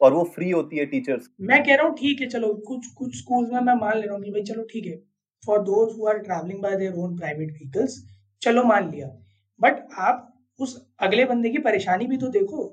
और 0.00 0.12
वो 0.12 0.22
फ्री 0.34 0.50
होती 0.50 0.76
है 0.76 0.86
टीचर्स 0.86 1.28
मैं 1.40 1.62
कह 1.64 1.74
रहा 1.74 1.86
हूँ 1.86 1.94
ठीक 1.96 2.20
है 2.20 2.28
चलो 2.28 2.52
कुछ 2.68 2.86
कुछ 2.94 3.16
स्कूल्स 3.18 3.52
में 3.52 3.60
मैं 3.60 3.74
मान 3.74 3.98
ले 3.98 4.06
रहा 4.06 4.14
हूँ 4.14 4.22
कि 4.24 4.30
भाई 4.30 4.42
चलो 4.42 4.62
ठीक 4.62 4.86
है 4.86 4.96
for 5.42 5.58
those 5.62 5.96
who 5.98 6.06
are 6.08 6.18
travelling 6.18 6.62
by 6.62 6.76
their 6.76 6.92
own 6.94 7.16
private 7.18 7.52
vehicles 7.52 8.02
चलो 8.42 8.64
मान 8.64 8.90
लिया। 8.90 9.06
बट 9.60 9.82
आप 9.98 10.28
उस 10.60 10.76
अगले 11.00 11.24
बंदे 11.24 11.48
की 11.48 11.58
परेशानी 11.58 12.06
भी 12.06 12.16
तो 12.16 12.28
देखो 12.28 12.64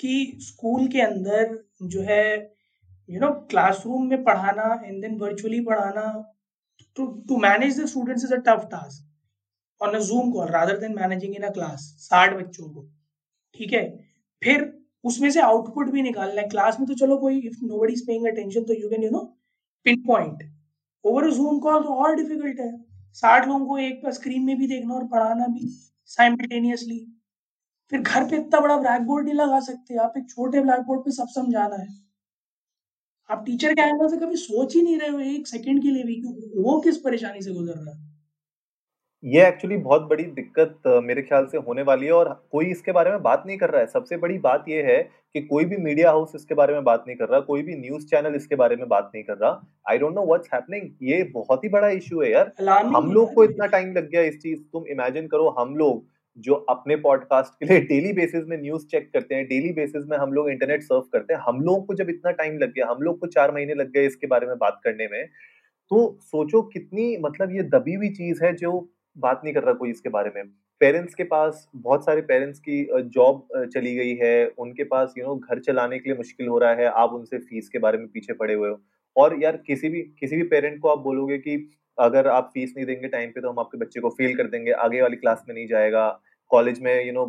कि 0.00 0.14
स्कूल 0.40 0.86
के 0.88 1.00
अंदर 1.00 1.58
जो 1.82 2.02
है 2.02 2.24
यू 3.08 3.20
नो 3.20 3.30
क्लासरूम 3.50 4.06
में 4.08 4.22
पढ़ाना 4.24 4.68
एंड 4.84 5.02
देन 5.02 5.18
वर्चुअली 5.18 5.60
पढ़ाना, 5.64 6.06
to 6.98 7.04
to 7.28 7.36
manage 7.42 7.76
the 7.76 7.84
students 7.90 8.24
is 8.26 8.32
a 8.34 8.36
tough 8.46 8.64
task 8.70 9.84
on 9.84 9.94
a 9.96 10.00
zoom 10.00 10.32
call 10.32 10.50
rather 10.54 10.74
than 10.80 10.92
managing 10.96 11.32
in 11.38 11.44
a 11.44 11.50
class, 11.52 11.86
साठ 12.00 12.34
बच्चों 12.34 12.68
को, 12.68 12.82
ठीक 13.56 13.72
है? 13.72 13.82
फिर 14.42 14.62
उसमें 15.04 15.30
से 15.30 15.40
आउटपुट 15.40 15.90
भी 15.90 16.02
निकालना 16.02 16.40
है। 16.40 16.48
क्लास 16.48 16.78
में 16.80 16.86
तो 16.88 16.94
चलो 17.00 17.16
कोई 17.18 17.38
if 17.40 17.56
nobody 17.64 17.92
is 17.92 18.04
paying 18.06 18.26
attention 18.28 18.64
तो 18.64 18.74
you 18.74 18.88
can 18.90 19.02
you 19.02 19.10
know 19.10 19.22
pinpoint 20.06 20.42
over 21.04 21.30
Zoom 21.32 21.58
call 21.60 21.82
तो 21.82 21.94
और 22.04 22.14
डिफ़िकल्ट 22.16 22.60
है। 22.60 22.70
साठ 23.16 23.48
लोगों 23.48 23.66
को 23.66 23.78
एक 23.80 24.08
स्क्रीन 24.14 24.42
में 24.44 24.56
भी 24.58 24.66
देखना 24.68 24.94
और 24.94 25.06
पढ़ाना 25.08 25.46
भी 25.48 25.68
साइमल्टेनियसली 26.10 27.00
फिर 27.92 28.00
घर 28.00 28.28
पे 28.30 28.36
इतना 28.36 28.60
बड़ा 28.60 28.76
ब्लैक 28.78 29.02
बोर्ड 29.06 29.26
नहीं 29.26 29.36
लगा 29.36 29.60
सकते। 29.62 29.96
आप 29.98 30.14
एक 30.18 30.30
छोटे 30.30 30.60
ब्लैक 30.60 30.80
बोर्ड 30.86 31.00
पे 31.04 31.10
सब 31.12 31.28
समझाना 31.34 31.76
है। 31.76 31.88
आप 33.30 33.42
टीचर 33.46 33.72
के 33.74 33.82
एंगल 33.82 34.08
से 34.08 34.16
कभी 34.16 34.36
सोच 34.36 34.74
ही 34.74 34.80
नहीं 34.82 34.98
रहे 34.98 35.08
हो 35.08 35.18
एक 35.28 35.46
सेकंड 35.46 35.82
के 35.82 35.90
लिए 35.90 36.02
भी 36.04 36.14
कि 36.14 36.62
वो 36.62 36.80
किस 36.80 36.96
परेशानी 37.00 37.40
से 37.42 37.52
गुजर 37.52 37.72
रहा 37.74 37.92
है? 37.92 38.02
ये 39.24 39.46
एक्चुअली 39.48 39.76
बहुत 39.78 40.02
बड़ी 40.02 40.24
दिक्कत 40.24 40.88
मेरे 41.04 41.22
ख्याल 41.22 41.46
से 41.52 41.58
होने 41.58 41.82
वाली 41.82 42.06
है 42.06 42.12
और 42.12 42.28
कोई 42.52 42.66
इसके 42.70 42.92
बारे 42.92 43.10
में 43.10 43.22
बात 43.22 43.44
नहीं 43.46 43.56
कर 43.58 43.70
रहा 43.70 43.80
है। 43.80 43.86
सबसे 43.86 44.16
बड़ी 44.16 44.36
बात 44.38 44.64
यह 44.68 44.86
है 44.86 45.02
कि 45.34 45.40
कोई 45.42 45.64
भी 45.64 45.76
मीडिया 45.84 46.10
हाउस 46.10 46.32
इसके 46.36 46.54
बारे 46.54 46.74
में 46.74 46.84
बात 46.84 47.04
नहीं 47.06 47.16
कर 47.16 47.28
रहा 47.28 47.40
कोई 47.42 47.62
भी 47.62 47.76
न्यूज़ 47.76 48.06
चैनल 48.06 48.34
इसके 48.36 48.56
बारे 48.56 48.76
में 48.76 48.88
बात 48.88 49.10
नहीं 49.14 49.24
कर 49.24 49.36
रहा। 49.36 49.60
I 49.90 49.98
don't 49.98 50.14
know 50.14 50.26
what's 50.26 50.48
happening 50.54 50.90
ये 51.02 51.22
बहुत 51.34 51.64
ही 51.64 51.68
बड़ा 51.68 51.88
इशू 51.90 52.20
है 52.22 52.30
यार। 52.32 52.52
हम 52.96 53.10
लोग 53.12 53.34
को 53.34 53.44
इतना 53.44 53.66
टाइम 53.68 53.92
लग 53.92 54.10
गया 54.10 54.22
इस 54.22 54.38
चीज़ 54.42 54.60
तुम 54.72 54.86
इमेजिन 54.88 55.26
करो 55.28 55.48
हम 55.58 55.76
लोग 55.76 56.06
जो 56.36 56.54
अपने 56.68 56.96
पॉडकास्ट 56.96 57.52
के 57.54 57.66
लिए 57.66 57.80
डेली 57.82 58.12
बेसिस 58.12 58.44
में 58.46 58.56
न्यूज़ 58.60 58.86
चेक 58.86 59.10
करते 59.12 59.34
हैं 59.34 59.46
डेली 59.48 59.72
बेसिस 59.72 60.04
में 60.08 60.16
हम 60.18 60.32
लोग 60.32 60.48
इंटरनेट 60.50 60.82
सर्व 60.82 61.00
करते 61.12 61.34
हैं, 61.34 61.40
हम 61.40 61.60
लोगों 61.60 61.82
को 61.82 61.94
जब 61.94 62.10
इतना 62.10 62.30
टाइम 62.32 62.58
लग 62.58 62.72
गया, 62.72 62.86
हम 62.86 63.02
लोग 63.02 63.18
को 63.20 63.26
चार 63.28 63.52
महीने 63.54 63.74
लग 63.74 63.90
गए 63.92 64.06
इसके 64.06 64.26
बारे 64.26 64.46
में 64.46 64.56
बात 64.58 64.80
करने 64.84 65.08
में 65.08 65.26
तो 65.90 66.18
सोचो 66.22 66.62
कितनी 66.64 67.16
मतलब 67.20 67.54
ये 67.56 67.62
दबी 67.70 67.94
हुई 67.94 68.08
चीज़ 68.10 68.44
है 68.44 68.54
जो 68.56 68.70
बात 69.16 69.40
नहीं 69.44 69.54
कर 69.54 69.62
रहा 69.62 69.72
कोई 69.74 69.90
इसके 69.90 70.08
बारे 70.08 70.30
में। 70.36 70.44
पेरेंट्स 70.80 71.14
के 71.14 71.24
पास, 71.24 71.68
बहुत 71.76 72.04
सारे 72.04 72.20
पेरेंट्स 72.22 72.58
की 72.60 72.86
जॉब 73.06 73.68
चली 73.74 73.94
गई 73.96 74.14
है, 74.16 74.46
उनके 74.48 74.84
पास 74.84 75.14
यू 75.18 75.24
नो 75.24 75.34
घर 75.36 75.58
चलाने 75.60 75.98
के 75.98 76.10
लिए 76.10 76.16
मुश्किल 76.16 76.48
हो 76.48 76.58
रहा 76.58 76.72
है, 76.72 76.86
आप 76.86 77.12
उनसे 77.12 77.38
फ़ीस 77.38 77.68
के 77.68 77.78
बारे 77.78 77.98
में 77.98 78.06
पीछे 78.08 78.32
पड़े 78.34 78.54
हुए 78.54 78.68
हो। 78.70 78.80
और 79.16 79.38
यार 79.42 79.56
किसी 79.56 79.88
भी 79.88 80.00
किसी 80.20 80.36
भी 80.36 80.42
पेरेंट 80.44 80.80
को 80.80 80.88
आप 80.88 80.98
बोलोगे 80.98 81.38
कि 81.38 81.56
अगर 81.98 82.26
आप 82.28 82.50
फ़ीस 82.54 82.72
नहीं 82.76 82.86
देंगे 82.86 83.08
टाइम 83.08 83.30
पे 83.30 83.40
तो 83.40 83.50
हम 83.50 83.58
आपके 83.60 83.78
बच्चे 83.78 84.00
को 84.00 84.08
फेल 84.10 84.36
कर 84.36 84.46
देंगे, 84.46 84.70
आगे 84.72 85.02
वाली 85.02 85.16
क्लास 85.16 85.44
में 85.48 85.54
नहीं 85.54 85.66
जाएगा 85.66 86.08
कॉलेज 86.54 86.80
में 86.82 86.94
यू 86.96 87.12
नो 87.12 87.24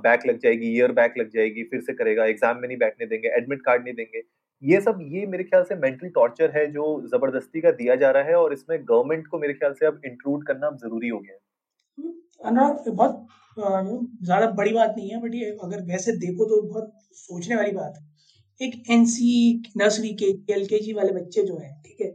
बैक 0.00 0.26
लग 0.26 0.38
जाएगी 0.40 0.68
ईयर 0.70 0.92
बैक 0.94 1.14
लग 1.18 1.30
जाएगी 1.30 1.62
फिर 1.70 1.80
से 1.82 1.92
करेगा 1.94 2.24
एग्ज़ाम 2.26 2.58
में 2.58 2.68
नहीं 2.68 2.78
बैठने 2.78 3.06
देंगे 3.06 3.28
एडमिट 3.36 3.62
कार्ड 3.64 3.84
नहीं 3.84 3.94
देंगे। 3.94 4.22
ये 4.62 4.80
सब 4.80 4.98
ये 5.12 5.24
मेरे 5.28 5.44
ख्याल 5.44 5.62
से 5.64 5.74
मेंटल 5.76 6.08
टॉर्चर 6.10 6.50
है 6.50 6.66
जो 6.72 6.84
ज़बरदस्ती 7.08 7.60
का 7.60 7.70
दिया 7.74 7.94
जा 7.96 8.10
रहा 8.10 8.22
है 8.24 8.34
और 8.36 8.52
इसमें 8.52 8.78
गवर्नमेंट 8.84 9.26
को 9.26 9.38
मेरे 9.38 9.54
ख्याल 9.54 9.72
से 9.74 9.86
अब 9.86 10.00
इंक्लूड 10.06 10.46
करना 10.46 10.66
अब 10.66 10.76
ज़रूरी 10.78 11.08
हो 11.08 11.18
गया 11.20 11.32
है। 11.32 12.12
अनुराग 12.44 12.88
बहुत 12.90 13.26
ज़्यादा 13.56 14.50
बड़ी 14.52 14.72
बात 14.72 14.94
नहीं 14.96 15.10
है 15.10 15.20
बट 15.22 15.34
ये 15.34 15.50
अगर 15.62 15.82
वैसे 15.86 16.12
देखो 16.18 16.44
तो 16.46 16.60
बहुत 16.64 16.92
सोचने 17.16 17.56
वाली 17.56 17.72
बात 17.72 17.94
है। 17.96 18.12
एक 18.60 18.90
एनसी 18.90 19.62
नर्सरी 19.76 20.12
के 20.16 20.26
एल 20.52 20.66
के 20.66 20.78
जी 20.80 20.92
वाले 20.94 21.12
बच्चे 21.14 21.42
जो 21.44 21.56
है 21.58 21.72
ठीक 21.82 22.00
है 22.00 22.12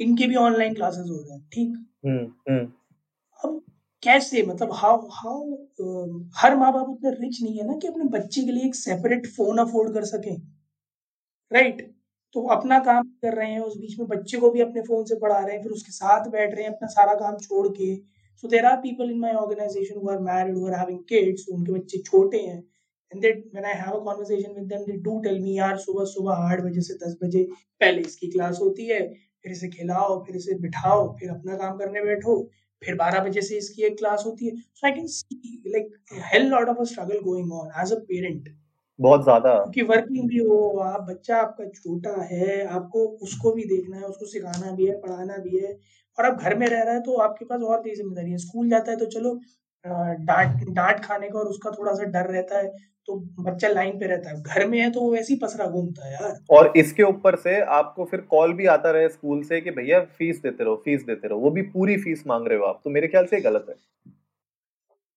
इनके 0.00 0.26
भी 0.28 0.36
ऑनलाइन 0.38 0.74
क्लासेस 0.74 1.06
हो 1.10 1.16
रहे 1.16 1.32
हैं 1.32 1.42
ठीक? 1.52 1.68
हम्म, 2.06 2.24
हम्म। 2.48 2.64
अब 3.38 3.60
कैसे 4.06 4.42
मतलब 4.42 4.72
हाउ 4.74 4.96
हाउ 5.12 5.56
हर 6.38 6.56
माँ 6.56 6.72
बाप 6.72 6.88
उतने 6.88 7.10
रिच 7.10 7.42
नहीं 7.42 7.58
है 7.58 7.66
ना 7.66 7.76
कि 7.76 7.88
अपने 7.88 8.04
बच्चे 8.10 8.42
के 8.42 8.52
लिए 8.52 8.64
एक 8.66 8.74
सेपरेट 8.74 9.26
फ़ोन 9.36 9.58
अफोर्ड 9.58 9.94
कर 9.94 10.04
सके। 10.04 10.34
Right 11.50 11.74
right? 11.74 11.94
तो 12.34 12.42
अपना 12.48 12.78
काम 12.78 13.02
कर 13.22 13.34
रहे 13.34 13.50
हैं, 13.50 13.60
उस 13.60 13.76
बीच 13.78 13.98
में 13.98 14.08
बच्चे 14.08 14.38
को 14.38 14.50
भी 14.50 14.60
अपने 14.60 14.80
फ़ोन 14.82 15.04
से 15.04 15.14
पढ़ा 15.16 15.38
रहे 15.38 15.54
हैं, 15.54 15.62
फिर 15.62 15.72
उसके 15.72 15.92
साथ 15.92 16.28
बैठ 16.30 16.54
रहे 16.54 16.64
हैं 16.64 16.70
अपना 16.70 16.88
सारा 16.88 17.14
काम 17.14 17.36
छोड़ 17.38 17.66
के। 17.68 17.94
So 18.42 18.48
there 18.48 18.64
are 18.66 18.76
people 18.76 19.10
in 19.10 19.18
my 19.20 19.32
organisation 19.34 20.00
who 20.00 20.10
are 20.10 20.18
married 20.20 20.56
who 20.56 20.66
having 20.68 20.98
kids 21.08 21.46
उनके 21.52 21.72
बच्चे 21.72 21.98
छोटे 22.06 22.38
हैं। 22.38 22.58
And 23.12 23.22
they 23.22 23.30
when 23.30 23.64
I 23.64 23.74
have 23.74 23.92
a 23.92 24.04
conversation 24.04 24.54
with 24.54 24.68
them 24.68 24.84
they 24.84 24.96
do 25.00 25.18
tell 25.20 25.40
me 25.40 25.56
यार, 25.58 25.76
सुबह 25.78 26.04
सुबह 26.04 26.44
आठ 26.50 26.60
बजे 26.60 26.80
से 26.82 26.94
दस 27.06 27.16
बजे 27.22 27.42
पहले 27.80 28.00
इसकी 28.02 28.30
क्लास 28.30 28.58
होती 28.60 28.86
है, 28.86 29.00
फिर 29.42 29.52
इसे 29.52 29.68
खिलाओ, 29.70 30.22
फिर 30.24 30.36
इसे 30.36 30.58
बिठाओ, 30.60 31.06
फिर 31.20 31.30
अपना 31.30 31.56
काम 31.56 31.76
करने 31.78 32.02
बैठो। 32.04 32.38
फिर 32.82 32.94
12 32.96 33.24
बजे 33.24 33.40
से 33.42 33.56
इसकी 33.56 33.82
एक 33.82 33.98
क्लास 33.98 34.22
होती 34.26 34.46
है 34.46 34.56
so 34.56 34.86
I 34.86 34.92
can 34.92 35.06
see 35.08 35.62
like 35.66 35.96
hell 36.32 36.46
lot 36.48 36.68
of 36.68 36.78
a 36.78 36.84
struggle 36.84 37.20
going 37.22 37.52
on 37.52 37.70
as 37.82 37.92
a 37.92 37.98
parent 38.08 38.54
बहुत 38.98 39.22
ज़्यादा। 39.24 39.52
क्योंकि 39.54 39.82
वर्किंग 39.82 40.28
भी 40.28 40.38
हो 40.38 40.58
आप, 40.80 41.00
बच्चा 41.08 41.36
आपका 41.36 41.64
छोटा 41.70 42.12
है, 42.22 42.64
आपको 42.66 43.04
उसको 43.22 43.50
भी 43.52 43.64
देखना 43.64 43.96
है, 43.96 44.02
उसको 44.04 44.26
सिखाना 44.26 44.70
भी 44.72 44.86
है, 44.86 44.94
पढ़ाना 45.00 45.36
भी 45.38 45.58
है 45.58 45.72
और 46.18 46.24
आप 46.24 46.38
घर 46.40 46.56
में 46.58 46.66
रह 46.66 46.82
रहा 46.82 46.94
है 46.94 47.00
तो 47.02 47.16
आपके 47.22 47.44
पास 47.44 47.62
और 47.62 47.82
भी 47.82 47.94
ज़िम्मेदारी 47.94 48.30
है। 48.30 48.38
स्कूल 48.38 48.68
जाता 48.70 48.90
है 48.90 48.96
तो 48.96 49.06
चलो 49.08 49.34
डाँट 50.24 50.68
डाँट 50.68 51.04
खाने 51.04 51.28
का 51.28 51.38
और 51.38 51.46
उसका 51.46 51.70
थोड़ा-सा 51.70 52.04
डर 52.04 52.26
रहता 52.26 52.58
है, 52.58 52.68
तो 53.06 53.14
बच्चा 53.40 53.68
लाइन 53.68 53.98
पे 53.98 54.06
रहता 54.06 54.30
है। 54.30 54.42
घर 54.42 54.66
में 54.66 54.80
है 54.80 54.90
तो 54.90 55.00
वो 55.00 55.12
वैसे 55.12 55.34
ही 55.34 55.40
पसरा 55.40 55.66
घूमता 55.66 56.06
है 56.06 56.12
यार। 56.12 56.38
और 56.50 56.72
इसके 56.76 57.02
ऊपर 57.02 57.36
से 57.36 57.60
आपको 57.60 58.04
फिर 58.04 58.20
कॉल 58.20 58.52
भी 58.52 58.66
आता 58.66 58.90
रहे 58.90 59.08
स्कूल 59.08 59.42
से 59.42 59.60
कि 59.60 59.70
भैया 59.70 60.00
फ़ीस 60.00 60.42
देते 60.42 60.64
रहो, 60.64 60.76
फ़ीस 60.76 61.02
देते 61.02 61.28
रहो। 61.28 61.38
वो 61.38 61.50
भी 61.50 61.62
पूरी 61.62 61.96
फ़ीस 61.96 62.24
माँग 62.26 62.48
रहे 62.48 62.58
हो 62.58 62.64
आप, 62.64 62.80
तो 62.84 62.90
मेरे 62.90 63.08
ख्याल 63.08 63.26
से 63.26 63.40
गलत 63.40 63.66
है। 63.68 63.74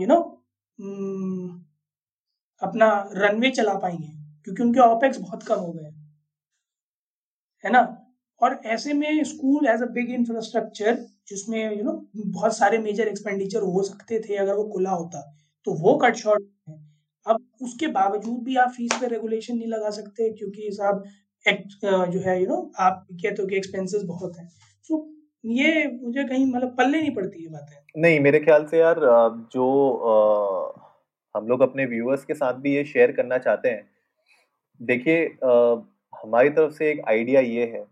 यू 0.00 0.06
नो 0.06 0.20
अपना 2.62 2.88
रनवे 3.14 3.50
चला 3.50 3.74
पाई 3.74 3.96
हैं, 3.96 4.42
क्योंकि 4.44 4.62
उनके 4.62 4.80
ओपेक्स 4.82 5.18
बहुत 5.20 5.42
कम 5.42 5.60
हो 5.60 5.72
गए 5.72 5.84
हैं। 5.84 5.94
है 7.64 7.70
ना? 7.72 7.80
और 8.40 8.54
ऐसे 8.66 8.92
में 8.92 9.22
school 9.24 9.66
as 9.66 9.82
a 9.82 9.86
big 9.92 10.10
infrastructure 10.10 10.94
जिसमें 11.28 11.76
यू 11.76 11.84
नो 11.84 11.92
बहुत 12.16 12.56
सारे 12.56 12.78
मेजर 12.78 13.08
एक्सपेंडिचर 13.08 13.62
हो 13.64 13.82
सकते 13.82 14.20
थे 14.20 14.36
अगर 14.36 14.54
वो 14.54 14.64
खुला 14.72 14.90
होता, 14.90 15.20
तो 15.66 15.72
वो 15.74 15.94
कट 15.98 16.14
शॉर्ट 16.16 16.42
है। 16.68 16.76
अब 17.26 17.46
उसके 17.62 17.86
बावजूद 17.88 18.42
भी 18.44 18.56
आप 18.56 18.70
फ़ीस 18.70 18.92
पे 19.00 19.06
रेगुलेशन 19.08 19.56
नहीं 19.56 19.68
लगा 19.68 19.90
सकते 19.90 20.30
क्योंकि 20.32 20.70
साहब 20.72 21.02
जो 22.10 22.20
है 22.20 22.40
यू 22.40 22.46
नो 22.48 22.56
आप 22.80 23.06
कहते 23.12 23.42
हो 23.42 23.48
कि 23.48 23.56
एक्सपेंसेस 23.56 24.02
बहुत 24.04 24.38
हैं। 24.38 24.48
सो 24.84 24.98
ये 25.46 25.86
मुझे 25.92 26.24
कहीं 26.24 26.46
मतलब 26.46 26.74
पल्ले 26.78 27.00
नहीं 27.00 27.14
पड़ती 27.14 27.42
ये 27.42 27.48
बातें। 27.48 28.02
नहीं, 28.02 28.20
मेरे 28.20 28.40
ख्याल 28.40 28.64
से 28.66 28.78
यार 28.78 29.00
जो 29.52 29.66
अ, 29.90 30.82
हम 31.34 31.46
लोग 31.48 31.60
अपने 31.62 31.84
व्यूअर्स 31.86 32.24
के 32.24 32.34
साथ 32.34 32.54
भी 32.60 32.74
ये 32.74 32.84
शेयर 32.84 33.12
करना 33.12 33.38
चाहते 33.38 33.68
हैं। 33.68 33.86
देखिए 34.80 35.24
हमारी 36.12 36.50
तरफ़ 36.50 36.72
से 36.72 36.90
एक 36.90 37.00
आइडिया 37.08 37.40
ये 37.42 37.64
है, 37.66 37.84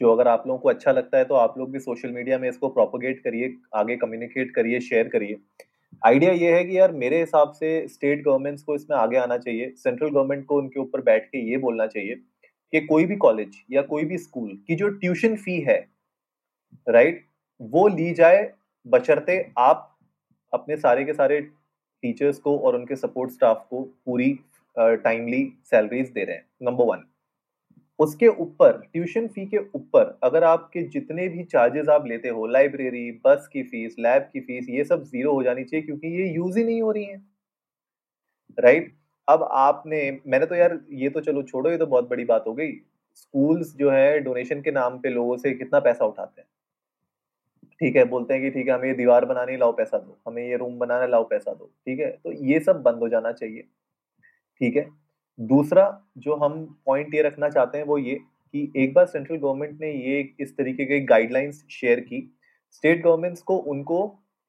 जो 0.00 0.12
अगर 0.12 0.28
आप 0.28 0.44
लोगों 0.46 0.58
को 0.60 0.68
अच्छा 0.68 0.92
लगता 0.92 1.18
है 1.18 1.24
तो 1.24 1.34
आप 1.36 1.54
लोग 1.58 1.70
भी 1.72 1.78
सोशल 1.80 2.10
मीडिया 2.10 2.38
में 2.38 2.48
इसको 2.48 2.68
प्रोपोगेट 2.70 3.20
करिए, 3.24 3.54
आगे 3.74 3.96
कम्युनिकेट 3.96 4.54
करिए, 4.54 4.80
शेयर 4.82 5.08
करिए। 5.08 5.36
आइडिया 6.02 6.32
ये 6.32 6.52
है 6.52 6.64
कि 6.64 6.78
यार 6.78 6.92
मेरे 6.94 7.18
हिसाब 7.20 7.52
से 7.52 7.86
स्टेट 7.88 8.22
गवर्नमेंट्स 8.24 8.62
को 8.62 8.74
इसमें 8.74 8.96
आगे 8.98 9.16
आना 9.18 9.36
चाहिए। 9.38 9.72
सेंट्रल 9.76 10.08
गवर्नमेंट 10.10 10.44
को 10.46 10.58
उनके 10.58 10.80
ऊपर 10.80 11.00
बैठ 11.02 11.26
के 11.26 11.38
ये 11.50 11.56
बोलना 11.58 11.86
चाहिए 11.88 12.14
कि 12.72 12.80
कोई 12.82 13.04
भी 13.06 13.16
कॉलेज 13.18 13.56
या 13.72 13.82
कोई 13.84 14.04
भी 14.04 14.18
स्कूल 14.18 14.50
की 14.68 14.74
जो 14.74 14.88
ट्यूशन 14.90 15.36
फ़ी 15.36 15.58
है, 15.60 15.78
राइट? 16.86 17.24
वो 17.60 17.86
ली 17.88 18.12
जाए 18.14 18.50
बशर्ते 18.86 19.38
आप 19.60 19.88
अपने 20.52 20.76
सारे 20.76 21.04
के 21.04 21.12
सारे 21.14 21.40
टीचर्स 22.02 22.38
को 22.38 22.58
और 22.58 22.76
उनके 22.76 22.96
सपोर्ट 22.96 23.30
स्टाफ 23.32 23.66
को 23.70 23.82
पूरी 24.06 24.32
टाइमली 24.76 25.44
सैलरीज़ 25.66 26.12
दे 26.12 26.24
रहे 26.24 26.36
हैं, 26.36 26.44
नंबर 26.62 26.84
वन 26.84 27.04
उसके 27.98 28.28
ऊपर 28.28 28.78
ट्यूशन 28.84 29.26
फ़ी 29.28 29.46
के 29.46 29.58
ऊपर 29.76 30.18
अगर 30.24 30.44
आपके 30.44 30.82
जितने 30.88 31.28
भी 31.28 31.44
चार्जेस 31.44 31.88
आप 31.90 32.06
लेते 32.06 32.28
हो, 32.28 32.46
लाइब्रेरी, 32.48 33.10
बस 33.26 33.48
की 33.52 33.62
फ़ीस, 33.62 33.96
लैब 33.98 34.28
की 34.32 34.40
फ़ीस, 34.40 34.66
ये 34.70 34.84
सब 34.84 35.04
ज़ीरो 35.04 35.32
हो 35.34 35.42
जानी 35.42 35.64
चाहिए 35.64 35.86
क्योंकि 35.86 36.08
ये 36.20 36.28
यूज़ 36.34 36.58
ही 36.58 36.64
नहीं 36.64 36.82
हो 36.82 36.90
रही 36.92 37.04
है 37.04 37.22
राइट? 38.58 38.92
अब 39.28 39.42
आपने 39.44 40.00
मैंने 40.26 40.46
तो 40.46 40.54
यार 40.54 40.78
ये 40.92 41.08
तो 41.10 41.20
चलो 41.20 41.42
छोड़ो 41.42 41.70
ये 41.70 41.76
तो 41.78 41.86
बहुत 41.86 42.08
बड़ी 42.10 42.24
बात 42.24 42.44
हो 42.46 42.52
गई। 42.54 42.72
स्कूल्स 43.16 43.74
जो 43.76 43.90
है 43.90 44.18
डोनेशन 44.20 44.60
के 44.62 44.70
नाम 44.72 44.98
पे 45.00 45.08
लोगों 45.10 45.36
से 45.38 45.52
कितना 45.54 45.80
पैसा 45.80 46.04
उठाते 46.04 46.40
हैं। 46.40 46.48
ठीक 47.82 47.96
है, 47.96 48.04
बोलते 48.04 48.34
हैं 48.34 48.42
कि 48.42 48.50
ठीक 48.50 48.68
है 48.68 48.74
हमें 48.74 48.88
ये 48.88 48.94
दीवार 48.94 49.24
बनानी 49.24 49.56
लाओ 49.56 49.72
पैसा 49.72 49.98
दो, 49.98 50.18
हमें 50.28 50.42
ये 50.42 50.56
रूम 50.56 50.78
बनाना 50.78 51.06
लाओ 51.06 51.24
पैसा 51.28 51.52
दो, 51.52 51.64
ठीक 51.86 52.00
है? 52.00 52.10
तो 52.24 52.32
ये 52.32 52.60
सब 52.60 52.82
बंद 52.82 52.98
हो 52.98 53.08
जाना 53.08 53.32
चाहिए। 53.32 53.62
ठीक 54.60 54.76
है? 54.76 54.86
दूसरा 55.38 55.86
जो 56.18 56.34
हम 56.34 56.54
पॉइंट 56.86 57.14
ये 57.14 57.22
रखना 57.22 57.48
चाहते 57.48 57.78
हैं 57.78 57.84
वो 57.84 57.98
ये 57.98 58.14
कि 58.14 58.72
एक 58.76 58.94
बार 58.94 59.06
सेंट्रल 59.06 59.36
गवर्नमेंट 59.36 59.80
ने 59.80 59.92
ये 59.92 60.20
इस 60.40 60.56
तरीके 60.56 60.84
के 60.84 61.00
गाइडलाइंस 61.06 61.64
शेयर 61.70 62.00
की, 62.00 62.22
स्टेट 62.72 63.02
गवर्नमेंट्स 63.04 63.42
को 63.42 63.56
उनको 63.56 64.00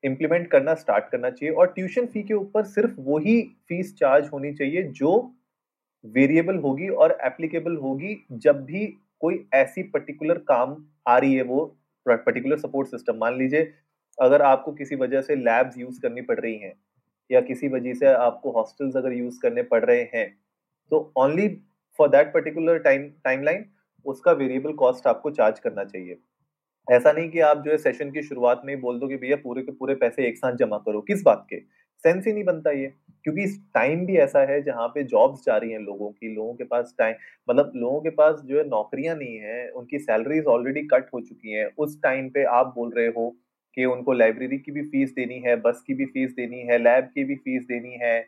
इम्प्लीमेंट 0.04 0.50
करना 0.52 0.74
स्टार्ट 0.76 1.10
करना 1.10 1.30
चाहिए 1.30 1.56
और 1.56 1.68
ट्यूशन 1.68 2.06
फ़ी 2.06 2.24
के 2.24 2.34
ऊपर 2.34 2.64
सिर्फ़ 2.66 3.00
वही 3.00 3.42
फ़ीस 3.68 3.96
चार्ज 3.98 4.30
होनी 4.34 4.54
चाहिए 4.54 4.84
जो 4.94 5.20
वेरिएबल 6.06 6.58
होगी 6.60 6.90
और 6.90 7.18
एप्लीकेबल 7.26 7.76
होगी 7.78 8.18
जब 8.32 8.66
भी 8.66 8.86
कोई 9.20 9.46
ऐसी 9.54 9.84
पर्टिकुलर 9.84 10.38
काम 10.48 10.84
आ 11.08 11.18
रही 11.18 11.36
है 11.36 11.44
वो 11.44 11.74
पर्टिकुलर 12.06 12.58
सपोर्ट 12.58 12.88
सिस्टम 12.90 13.18
मान 13.18 13.38
लीजिए, 13.38 13.72
अगर 14.18 14.42
आपको 14.44 14.72
किसी 14.74 14.96
वजह 14.98 15.22
से 15.22 15.36
लैब्स 15.36 15.78
यूज़ 15.78 16.00
करनी 16.02 16.22
पड़ 16.22 16.40
रही 16.40 16.58
हैं, 16.58 16.74
या 17.30 17.42
किसी 17.42 17.68
वजह 17.70 17.94
से 17.94 18.08
आपको 18.08 18.52
हॉस्टल्स 18.52 18.96
अगर 18.98 19.14
यूज़ 19.14 19.40
करने 19.42 19.64
पड़ 19.66 19.84
रहे 19.86 20.02
हैं 20.14 20.28
तो 20.92 21.12
only 21.18 21.48
for 22.00 22.10
that 22.10 22.34
particular 22.34 22.78
time 22.80 23.10
timeline 23.24 23.66
उसका 24.06 24.32
वेरिएबल 24.34 24.74
कॉस्ट 24.76 25.08
आपको 25.08 25.32
चार्ज 25.32 25.60
करना 25.60 25.84
चाहिए। 25.86 26.18
ऐसा 26.88 27.12
नहीं 27.12 27.30
कि 27.30 27.40
आप 27.42 27.64
जो 27.66 27.72
है 27.72 27.78
सेशन 27.80 28.12
की 28.12 28.22
शुरुआत 28.24 28.62
में 28.66 28.74
ही 28.76 28.80
बोल 28.82 29.00
दो 29.00 29.08
कि 29.08 29.18
भैया 29.18 29.36
पूरे 29.44 29.62
के 29.64 29.72
पूरे 29.74 29.96
पैसे 29.96 30.28
एक 30.28 30.38
साथ 30.38 30.56
जमा 30.58 30.78
करो, 30.80 31.02
किस 31.02 31.22
बात 31.24 31.46
के? 31.50 31.60
सेंस 32.04 32.26
ही 32.28 32.34
नहीं 32.34 32.44
बनता 32.44 32.72
ये। 32.72 32.94
क्योंकि 33.26 33.46
टाइम 33.74 34.06
भी 34.06 34.18
ऐसा 34.18 34.40
है 34.52 34.62
जहाँ 34.62 34.88
पे 34.88 35.04
जॉब्स 35.06 35.46
जा 35.46 35.58
रही 35.58 35.72
हैं 35.72 35.80
लोगों 35.80 36.10
की, 36.10 36.34
लोगों 36.36 36.54
के 36.54 36.64
पास 36.64 36.94
टाइम 36.98 37.16
मतलब 37.50 37.72
लोगों 37.76 38.02
के 38.02 38.10
पास 38.12 38.42
जो 38.46 38.58
है 38.58 38.68
नौकरियाँ 38.70 39.16
नहीं 39.16 39.38
है, 39.38 39.70
उनकी 39.72 40.00
सैलरीज 40.00 40.46
ऑलरेडी 40.48 40.82
कट 40.88 41.10
हो 41.14 41.22
चुकी 41.22 41.52
हैं। 41.52 41.68
उस 41.78 42.02
टाइम 42.04 42.30
पे 42.30 42.44
आप 42.54 42.74
बोल 42.76 42.92
रहे 42.98 43.08
हो 43.08 43.30
कि 43.78 43.86
उनको 43.86 44.14
लाइब्रेरी 44.14 44.58
की 44.58 44.72
भी 44.72 44.82
फ़ीस 44.84 45.14
देनी 45.14 45.40
है 45.40 45.56
बस 45.62 45.84
की 45.88 45.94
भी 45.94 46.06
फ़ीस 46.06 46.32
देनी 46.36 46.60
है 46.62 46.78
लैब 46.78 47.06
की 47.16 47.24
भी 47.24 47.36
फ़ीस 47.36 47.64
देनी 47.64 47.98
है, 48.02 48.20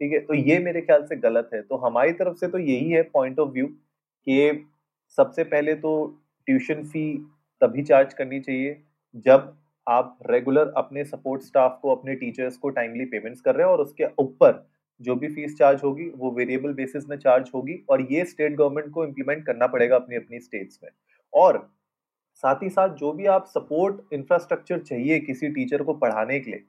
ठीक 0.00 0.12
है? 0.12 0.18
तो 0.20 0.34
ये 0.34 0.58
मेरे 0.58 0.80
ख्याल 0.80 1.04
से 1.06 1.16
गलत 1.18 1.50
है। 1.54 1.62
तो 1.62 1.76
हमारी 1.76 2.12
तरफ़ 2.12 2.36
से 2.36 2.48
तो 2.48 2.58
यही 2.58 2.90
है 2.90 3.02
पॉइंट 3.12 3.38
ऑफ़ 3.38 3.50
व्यू 3.50 3.66
कि 3.66 4.66
सबसे 5.18 5.44
पहले 5.44 5.74
तो 5.74 5.92
ट्यूशन 6.48 6.82
फ़ी 6.84 7.04
तभी 7.62 7.82
चार्ज 7.82 8.12
करनी 8.14 8.40
चाहिए 8.40 8.76
जब 9.26 9.56
आप 9.90 10.18
रेगुलर 10.30 10.72
अपने 10.76 11.04
सपोर्ट 11.04 11.42
स्टाफ 11.42 11.78
को, 11.82 11.94
अपने 11.94 12.14
टीचर्स 12.14 12.56
को 12.56 12.68
टाइमली 12.70 13.04
पेमेंट्स 13.06 13.40
कर 13.40 13.54
रहे 13.54 13.66
हैं 13.66 13.72
और 13.72 13.80
उसके 13.80 14.06
ऊपर 14.18 14.66
जो 15.00 15.14
भी 15.16 15.28
फ़ीस 15.28 15.56
चार्ज 15.58 15.80
होगी, 15.84 16.08
वो 16.08 16.30
वेरिएबल 16.30 16.72
बेसिस 16.74 17.08
में 17.08 17.16
चार्ज 17.18 17.50
होगी 17.54 17.74
और 17.90 18.06
ये 18.12 18.24
स्टेट 18.24 18.56
गवर्नमेंट 18.56 18.90
को 18.94 19.04
इम्प्लीमेंट 19.04 19.44
करना 19.46 19.66
पड़ेगा 19.66 19.96
अपनी 19.96 20.16
अपनी 20.16 20.40
स्टेट्स 20.40 20.78
में। 20.84 20.90
और 21.32 21.58
साथ 22.42 22.62
ही 22.62 22.68
साथ 22.70 22.94
जो 22.96 23.12
भी 23.12 23.26
आप 23.28 23.46
सपोर्ट 23.48 24.12
इंफ्रास्ट्रक्चर 24.14 24.78
चाहिए 24.80 25.18
किसी 25.20 25.48
टीचर 25.50 25.82
को 25.82 25.94
पढ़ाने 25.94 26.38
के 26.40 26.50
लिए, 26.50 26.62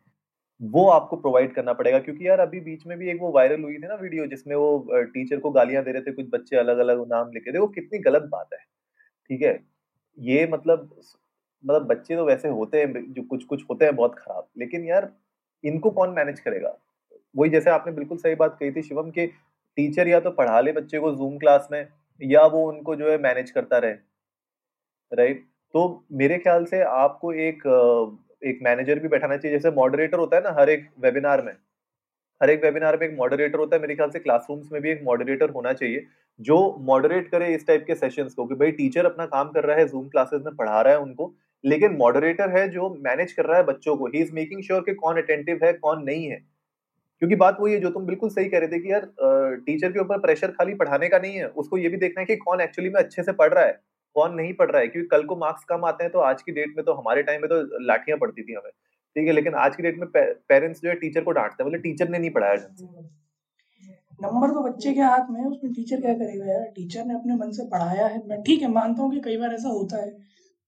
वो 0.62 0.88
आपको 0.90 1.16
प्रोवाइड 1.18 1.54
करना 1.54 1.74
पड़ेगा। 1.74 2.00
क्योंकि 2.00 2.28
यार 2.28 2.40
अभी 2.40 2.60
बीच 2.62 2.86
में 2.88 2.98
भी 2.98 3.10
एक 3.12 3.22
वो 3.22 3.32
वायरल 3.32 3.62
हुई 3.64 3.76
थी 3.76 3.88
ना 3.88 3.96
वीडियो 3.96 4.26
जिसमें 4.28 4.56
वो 4.56 5.02
टीचर 5.14 5.40
को 5.40 5.52
गालियाँ 5.52 5.84
दे 5.84 5.92
रहे 5.92 6.02
थे, 6.02 6.12
कुछ 6.12 6.26
बच्चे 6.32 6.58
अलग 6.58 6.78
अलग 6.80 7.08
नाम 7.10 7.32
लिखे 7.34 7.54
थे। 7.54 7.60
वो 7.60 7.68
कितनी 7.70 8.00
गलत 8.02 8.30
बात 8.32 8.50
है, 8.54 8.60
ठीक 9.30 9.42
है? 9.42 9.60
ये 10.18 10.48
मतलब 10.48 10.90
मतलब 11.64 11.86
बच्चे 11.88 12.16
तो 12.16 12.26
वैसे 12.26 12.48
होते 12.50 12.80
हैं 12.80 13.04
जो 13.14 13.24
कुछ 13.24 13.44
कुछ 13.46 13.64
होते 13.70 13.86
हैं 13.86 13.96
बहुत 13.96 14.16
खराब, 14.16 14.48
लेकिन 14.58 14.86
यार 14.86 15.12
इनको 15.64 15.90
कौन 15.92 16.10
मैनेज 16.10 16.40
करेगा? 16.40 16.76
वही 17.36 17.50
जैसे 17.50 17.70
आपने 17.70 17.94
बिल्कुल 17.94 18.18
सही 18.18 18.36
बात 18.36 18.58
कही 18.60 18.72
थी 18.72 18.82
शिवम 18.82 19.10
के 19.12 19.26
टीचर 19.78 20.08
या 20.08 20.20
तो 20.20 20.32
पढ़ा 20.34 20.60
ले 20.62 20.72
बच्चे 20.74 21.00
को 21.00 21.12
जूम 21.16 21.38
क्लास 21.38 21.68
में, 21.72 21.88
या 22.22 22.46
वो 22.46 22.68
उनको 22.70 22.96
जो 22.96 23.10
है 23.12 23.18
मैनेज 23.20 23.52
करता 23.52 23.78
रहे 23.78 23.92
राइट 25.12 25.46
तो 25.74 26.06
मेरे 26.14 26.38
ख्याल 26.40 26.66
से 26.66 26.82
आपको 26.84 27.34
एक 27.34 27.62
एक 28.42 28.60
मैनेजर 28.64 29.00
भी 29.00 29.08
बैठाना 29.08 29.38
चाहिए, 29.38 29.58
जैसे 29.58 29.72
मॉडरेटर 29.72 30.18
होता 30.18 30.38
है 30.38 30.44
ना 30.44 30.52
हर 30.60 30.70
एक 30.70 30.88
वेबिनार 31.00 31.42
में, 31.42 31.52
हर 32.42 32.50
एक 32.50 32.64
वेबिनार 32.64 32.98
में 33.00 33.08
एक 33.08 33.16
मॉडरेटर 33.18 33.60
होता 33.60 33.76
है, 33.76 33.82
मेरे 33.82 33.96
ख्याल 33.96 34.10
से 34.10 34.20
क्लासरूम्स 34.20 34.72
में 34.72 34.82
भी 34.82 34.90
एक 34.92 35.02
मॉडरेटर 35.04 35.50
होना 35.50 35.74
चाहिए, 35.74 36.06
जो 36.40 36.58
मॉडरेट 36.82 37.30
करे 37.32 37.54
इस 37.56 37.66
टाइप 37.68 37.84
के 37.88 37.96
सेशंस 37.96 38.34
को 38.34 38.46
कि 38.46 38.56
भाई 38.56 38.72
टीचर 38.74 39.06
अपना 39.06 39.26
काम 39.28 39.50
कर 39.52 39.64
रहा 39.64 39.78
है 39.78 39.88
जूम 39.88 40.08
क्लासेस 40.10 40.42
में 40.46 40.56
पढ़ा 40.56 40.82
रहा 40.82 40.94
है 40.94 41.00
उनको 41.00 41.34
लेकिन 41.64 41.96
मॉडरेटर 41.98 42.50
है 42.50 42.68
जो 42.70 42.90
मैनेज 43.02 43.34
कर 43.34 43.46
रहा 43.46 43.58
है 43.58 43.64
बच्चों 43.66 43.96
को। 43.98 44.08
ही 44.08 44.20
इज़ 44.20 44.32
मेकिंग 44.34 44.64
श्योर 44.64 44.82
कि 44.82 44.94
कौन 44.96 45.18
अटेंटिव 45.18 45.60
है, 45.64 45.74
कौन 45.74 46.04
नहीं 46.04 46.26
है। 46.26 46.40
क्योंकि 47.22 47.36
बात 47.38 47.58
वही 47.62 47.74
है 47.74 47.80
जो 47.80 47.90
तुम 47.90 48.06
बिल्कुल 48.06 48.30
सही 48.30 48.50
कह 48.50 48.60
रहे 48.60 48.68
थे 48.68 48.80
कि 48.80 48.92
यार 48.92 49.06
टीचर 49.66 49.92
के 49.92 50.00
ऊपर 50.00 50.20
प्रेशर 50.20 50.52
खाली 50.52 50.74
पढ़ाने 50.76 51.10
का 51.10 51.18
नहीं 51.20 51.36
है, 51.36 51.48
उसको 51.48 51.78
ये 51.78 51.90
भी 51.90 51.98
देखना 51.98 52.22
है 52.22 52.26
कि 52.26 52.36
कौन 52.38 52.62
एक्चुअली 52.62 52.90
में 52.90 53.00
अच्छे 53.00 53.24
से 53.24 53.32
पढ़ 53.34 53.54
रहा 53.54 53.66
है, 53.66 53.80
कौन 54.16 54.34
नहीं 54.36 54.54
पढ़ 54.54 54.72
रहा 54.72 54.82
है। 54.82 54.88
क्योंकि 54.88 55.08
कल 55.10 55.24
को 55.24 55.36
मार्क्स 55.38 55.64
कम 55.66 55.86
आते 55.86 56.04
हैं 56.04 56.12
तो 56.14 56.20
आज 56.22 56.42
की 56.42 56.52
डेट 56.52 56.74
में 56.78 56.84
तो 56.86 56.94
हमारे 56.94 57.24
टाइम 57.24 57.42
में 57.42 57.50
तो 57.50 57.86
लाठियाँ 57.86 58.18
पड़ती 58.20 58.44
थी 58.44 58.54
हमें। 58.54 58.72
ठीक 59.16 59.28
है, 59.28 59.34
लेकिन 59.34 59.56
आज 59.56 59.76
की 59.76 59.84
डेट 59.84 59.98
में 60.00 60.08
पेरेंट्स 60.14 60.82
जो 60.82 60.90
है 60.90 60.96
टीचर 60.98 61.24
को 61.24 61.32
डांटते 61.32 61.64
हैं। 61.64 61.70
बोले 61.70 61.82
टीचर 61.82 62.10
ने 62.10 62.20
नहीं 62.20 62.32
पढ़ाया 62.32 62.56
नंबर 64.20 64.52
तो 64.52 64.62
बच्चे 64.64 64.94
के 64.94 65.02
हाथ 65.02 65.30
में, 65.30 65.44
उसमें 65.44 65.74
टीचर 65.74 66.02
क्या 66.02 66.14
करेगा 66.16 66.46
यार? 66.46 66.64
टीचर 66.76 67.06
ने 67.06 67.14
अपने 67.14 67.36
मन 67.36 67.52
से 67.52 67.64
पढ़ाया 67.70 68.08
है। 68.08 68.28
मैं 68.28 68.42
ठीक 68.44 68.62
है, 68.62 68.68
मानता 68.70 69.02
हूँ 69.04 69.12
कि 69.12 69.20
कई 69.22 69.38
बार 69.38 69.54
ऐसा 69.54 69.70
होता 69.70 70.02
है 70.02 70.10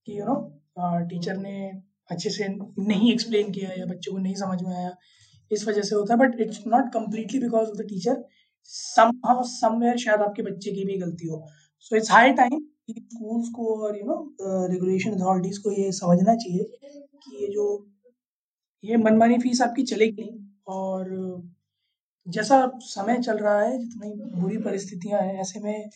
कि 0.07 0.19
यू 0.19 0.25
नो 0.25 0.35
टीचर 0.77 1.37
ने 1.37 1.71
अच्छे 2.09 2.29
से 2.29 2.47
नहीं 2.49 3.11
एक्सप्लेन 3.11 3.51
किया 3.51 3.69
या 3.71 3.85
बच्चों 3.85 4.11
को 4.11 4.17
नहीं 4.19 4.35
समझ 4.35 4.61
में 4.61 4.75
आया। 4.75 4.91
इस 5.51 5.67
वजह 5.67 5.81
से 5.81 5.95
होता 5.95 6.13
है 6.13 6.19
but 6.19 6.39
it's 6.41 6.63
not 6.67 6.91
completely 6.93 7.39
because 7.39 7.69
of 7.69 7.77
the 7.77 7.87
teacher 7.89 8.23
somewhere 8.69 9.97
शायद 9.97 10.21
आपके 10.21 10.43
बच्चे 10.43 10.71
की 10.71 10.83
भी 10.85 10.97
गलती 10.99 11.27
हो। 11.27 11.45
So 11.79 11.95
it's 11.95 12.11
high 12.11 12.31
time 12.33 12.59
schools 12.91 13.49
को 13.55 13.65
और 13.83 13.97
यू 13.97 14.05
नो 14.05 14.15
रेगुलेशन 14.67 15.11
अथॉरिटीज 15.11 15.57
को 15.57 15.71
ये 15.71 15.91
समझना 15.93 16.35
चाहिए 16.35 16.63
कि 17.23 17.43
ये 17.43 17.47
जो, 17.53 17.65
ये 18.83 18.97
मनमानी 18.97 19.37
फ़ीस 19.39 19.61
आपकी 19.61 19.83
चलेगी 19.85 20.21
नहीं। 20.21 20.39
और 20.67 21.51
जैसा 22.27 22.57
समय 22.81 23.19
चल 23.21 23.37
रहा 23.37 23.59
है, 23.61 23.77
जितनी 23.79 24.39
बुरी 24.41 24.57
परिस्थितियाँ 24.59 25.21
हैं, 25.21 25.39
ऐसे 25.41 25.59
में 25.59 25.89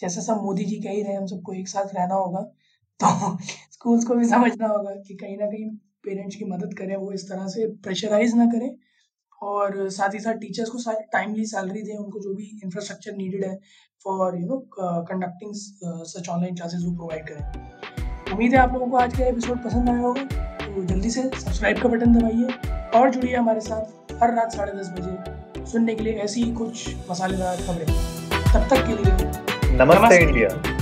जैसे 0.00 0.20
सब 0.22 0.42
मोदी 0.42 0.64
जी 0.64 0.76
कह 0.76 0.90
ही 0.90 1.02
रहे 1.02 1.12
हैं, 1.12 1.18
हम 1.18 1.26
सबको 1.26 1.52
एक 1.54 1.68
साथ 1.68 1.94
रहना 1.94 2.14
होगा 2.14 2.40
तो 3.00 3.06
स्कूल्स 3.80 4.04
को 4.04 4.14
भी 4.14 4.24
समझना 4.24 4.66
होगा 4.66 4.92
कि 5.02 5.14
कहीं 5.16 5.36
ना 5.38 5.46
कहीं 5.46 5.68
पेरेंट्स 6.04 6.36
की 6.36 6.44
मदद 6.44 6.72
करें 6.78 6.94
वो 6.96 7.10
इस 7.12 7.24
तरह 7.28 7.46
से 7.48 7.66
प्रेशराइज 7.82 8.34
ना 8.36 8.46
करें। 8.46 8.70
और 9.42 9.88
साथ 9.90 10.14
ही 10.14 10.20
साथ 10.20 10.34
टीचर्स 10.36 10.70
को 10.70 10.92
टाइमली 11.12 11.44
सैलरी 11.46 11.82
दें 11.82 11.96
उनको 11.96 12.20
जो 12.20 12.32
भी 12.34 12.44
इंफ्रास्ट्रक्चर 12.64 13.12
नीडेड 13.16 13.44
है 13.44 13.54
for 14.04 14.38
you 14.38 14.46
know 14.46 14.56
conducting 14.78 15.52
such 15.54 16.28
online 16.28 16.54
classes 16.54 16.82
वो 16.84 16.94
प्रोवाइड 16.96 17.28
करें। 17.28 18.32
उम्मीद 18.32 18.54
है 18.54 18.58
आप 18.60 18.72
लोगों 18.72 18.86
को 18.86 18.96
आज 18.96 19.16
का 19.18 19.24
एपिसोड 19.26 19.62
पसंद 19.64 19.88
आया 19.88 20.00
होगा 20.00 20.24
तो 20.64 20.84
जल्दी 20.84 21.10
से 21.10 21.22
सब्सक्राइब 21.22 21.82
का 21.82 21.88
बटन 21.88 22.14
दबाइए 22.14 22.98
और 23.00 23.10
जुड़िए 23.10 23.36
हमारे 23.36 23.60
साथ 23.60 24.12
हर 24.22 24.34
रात 24.36 24.52
साढ़े 24.52 24.72
दस 24.72 24.90
बजे 24.98 25.64
सुनने 25.66 25.94
के 25.94 26.04
लिए 26.04 26.14
ऐसी 26.24 26.42
ही 26.42 26.52
कुछ 26.54 26.88
मसालेदार 27.10 27.62
खबरें। 27.66 27.86
तब 27.86 28.68
तक 28.70 28.86
के 28.86 28.92
लिए 28.92 29.12
नमस्ते, 29.76 29.94
नमस्ते। 29.94 30.20
इंडिया। 30.22 30.77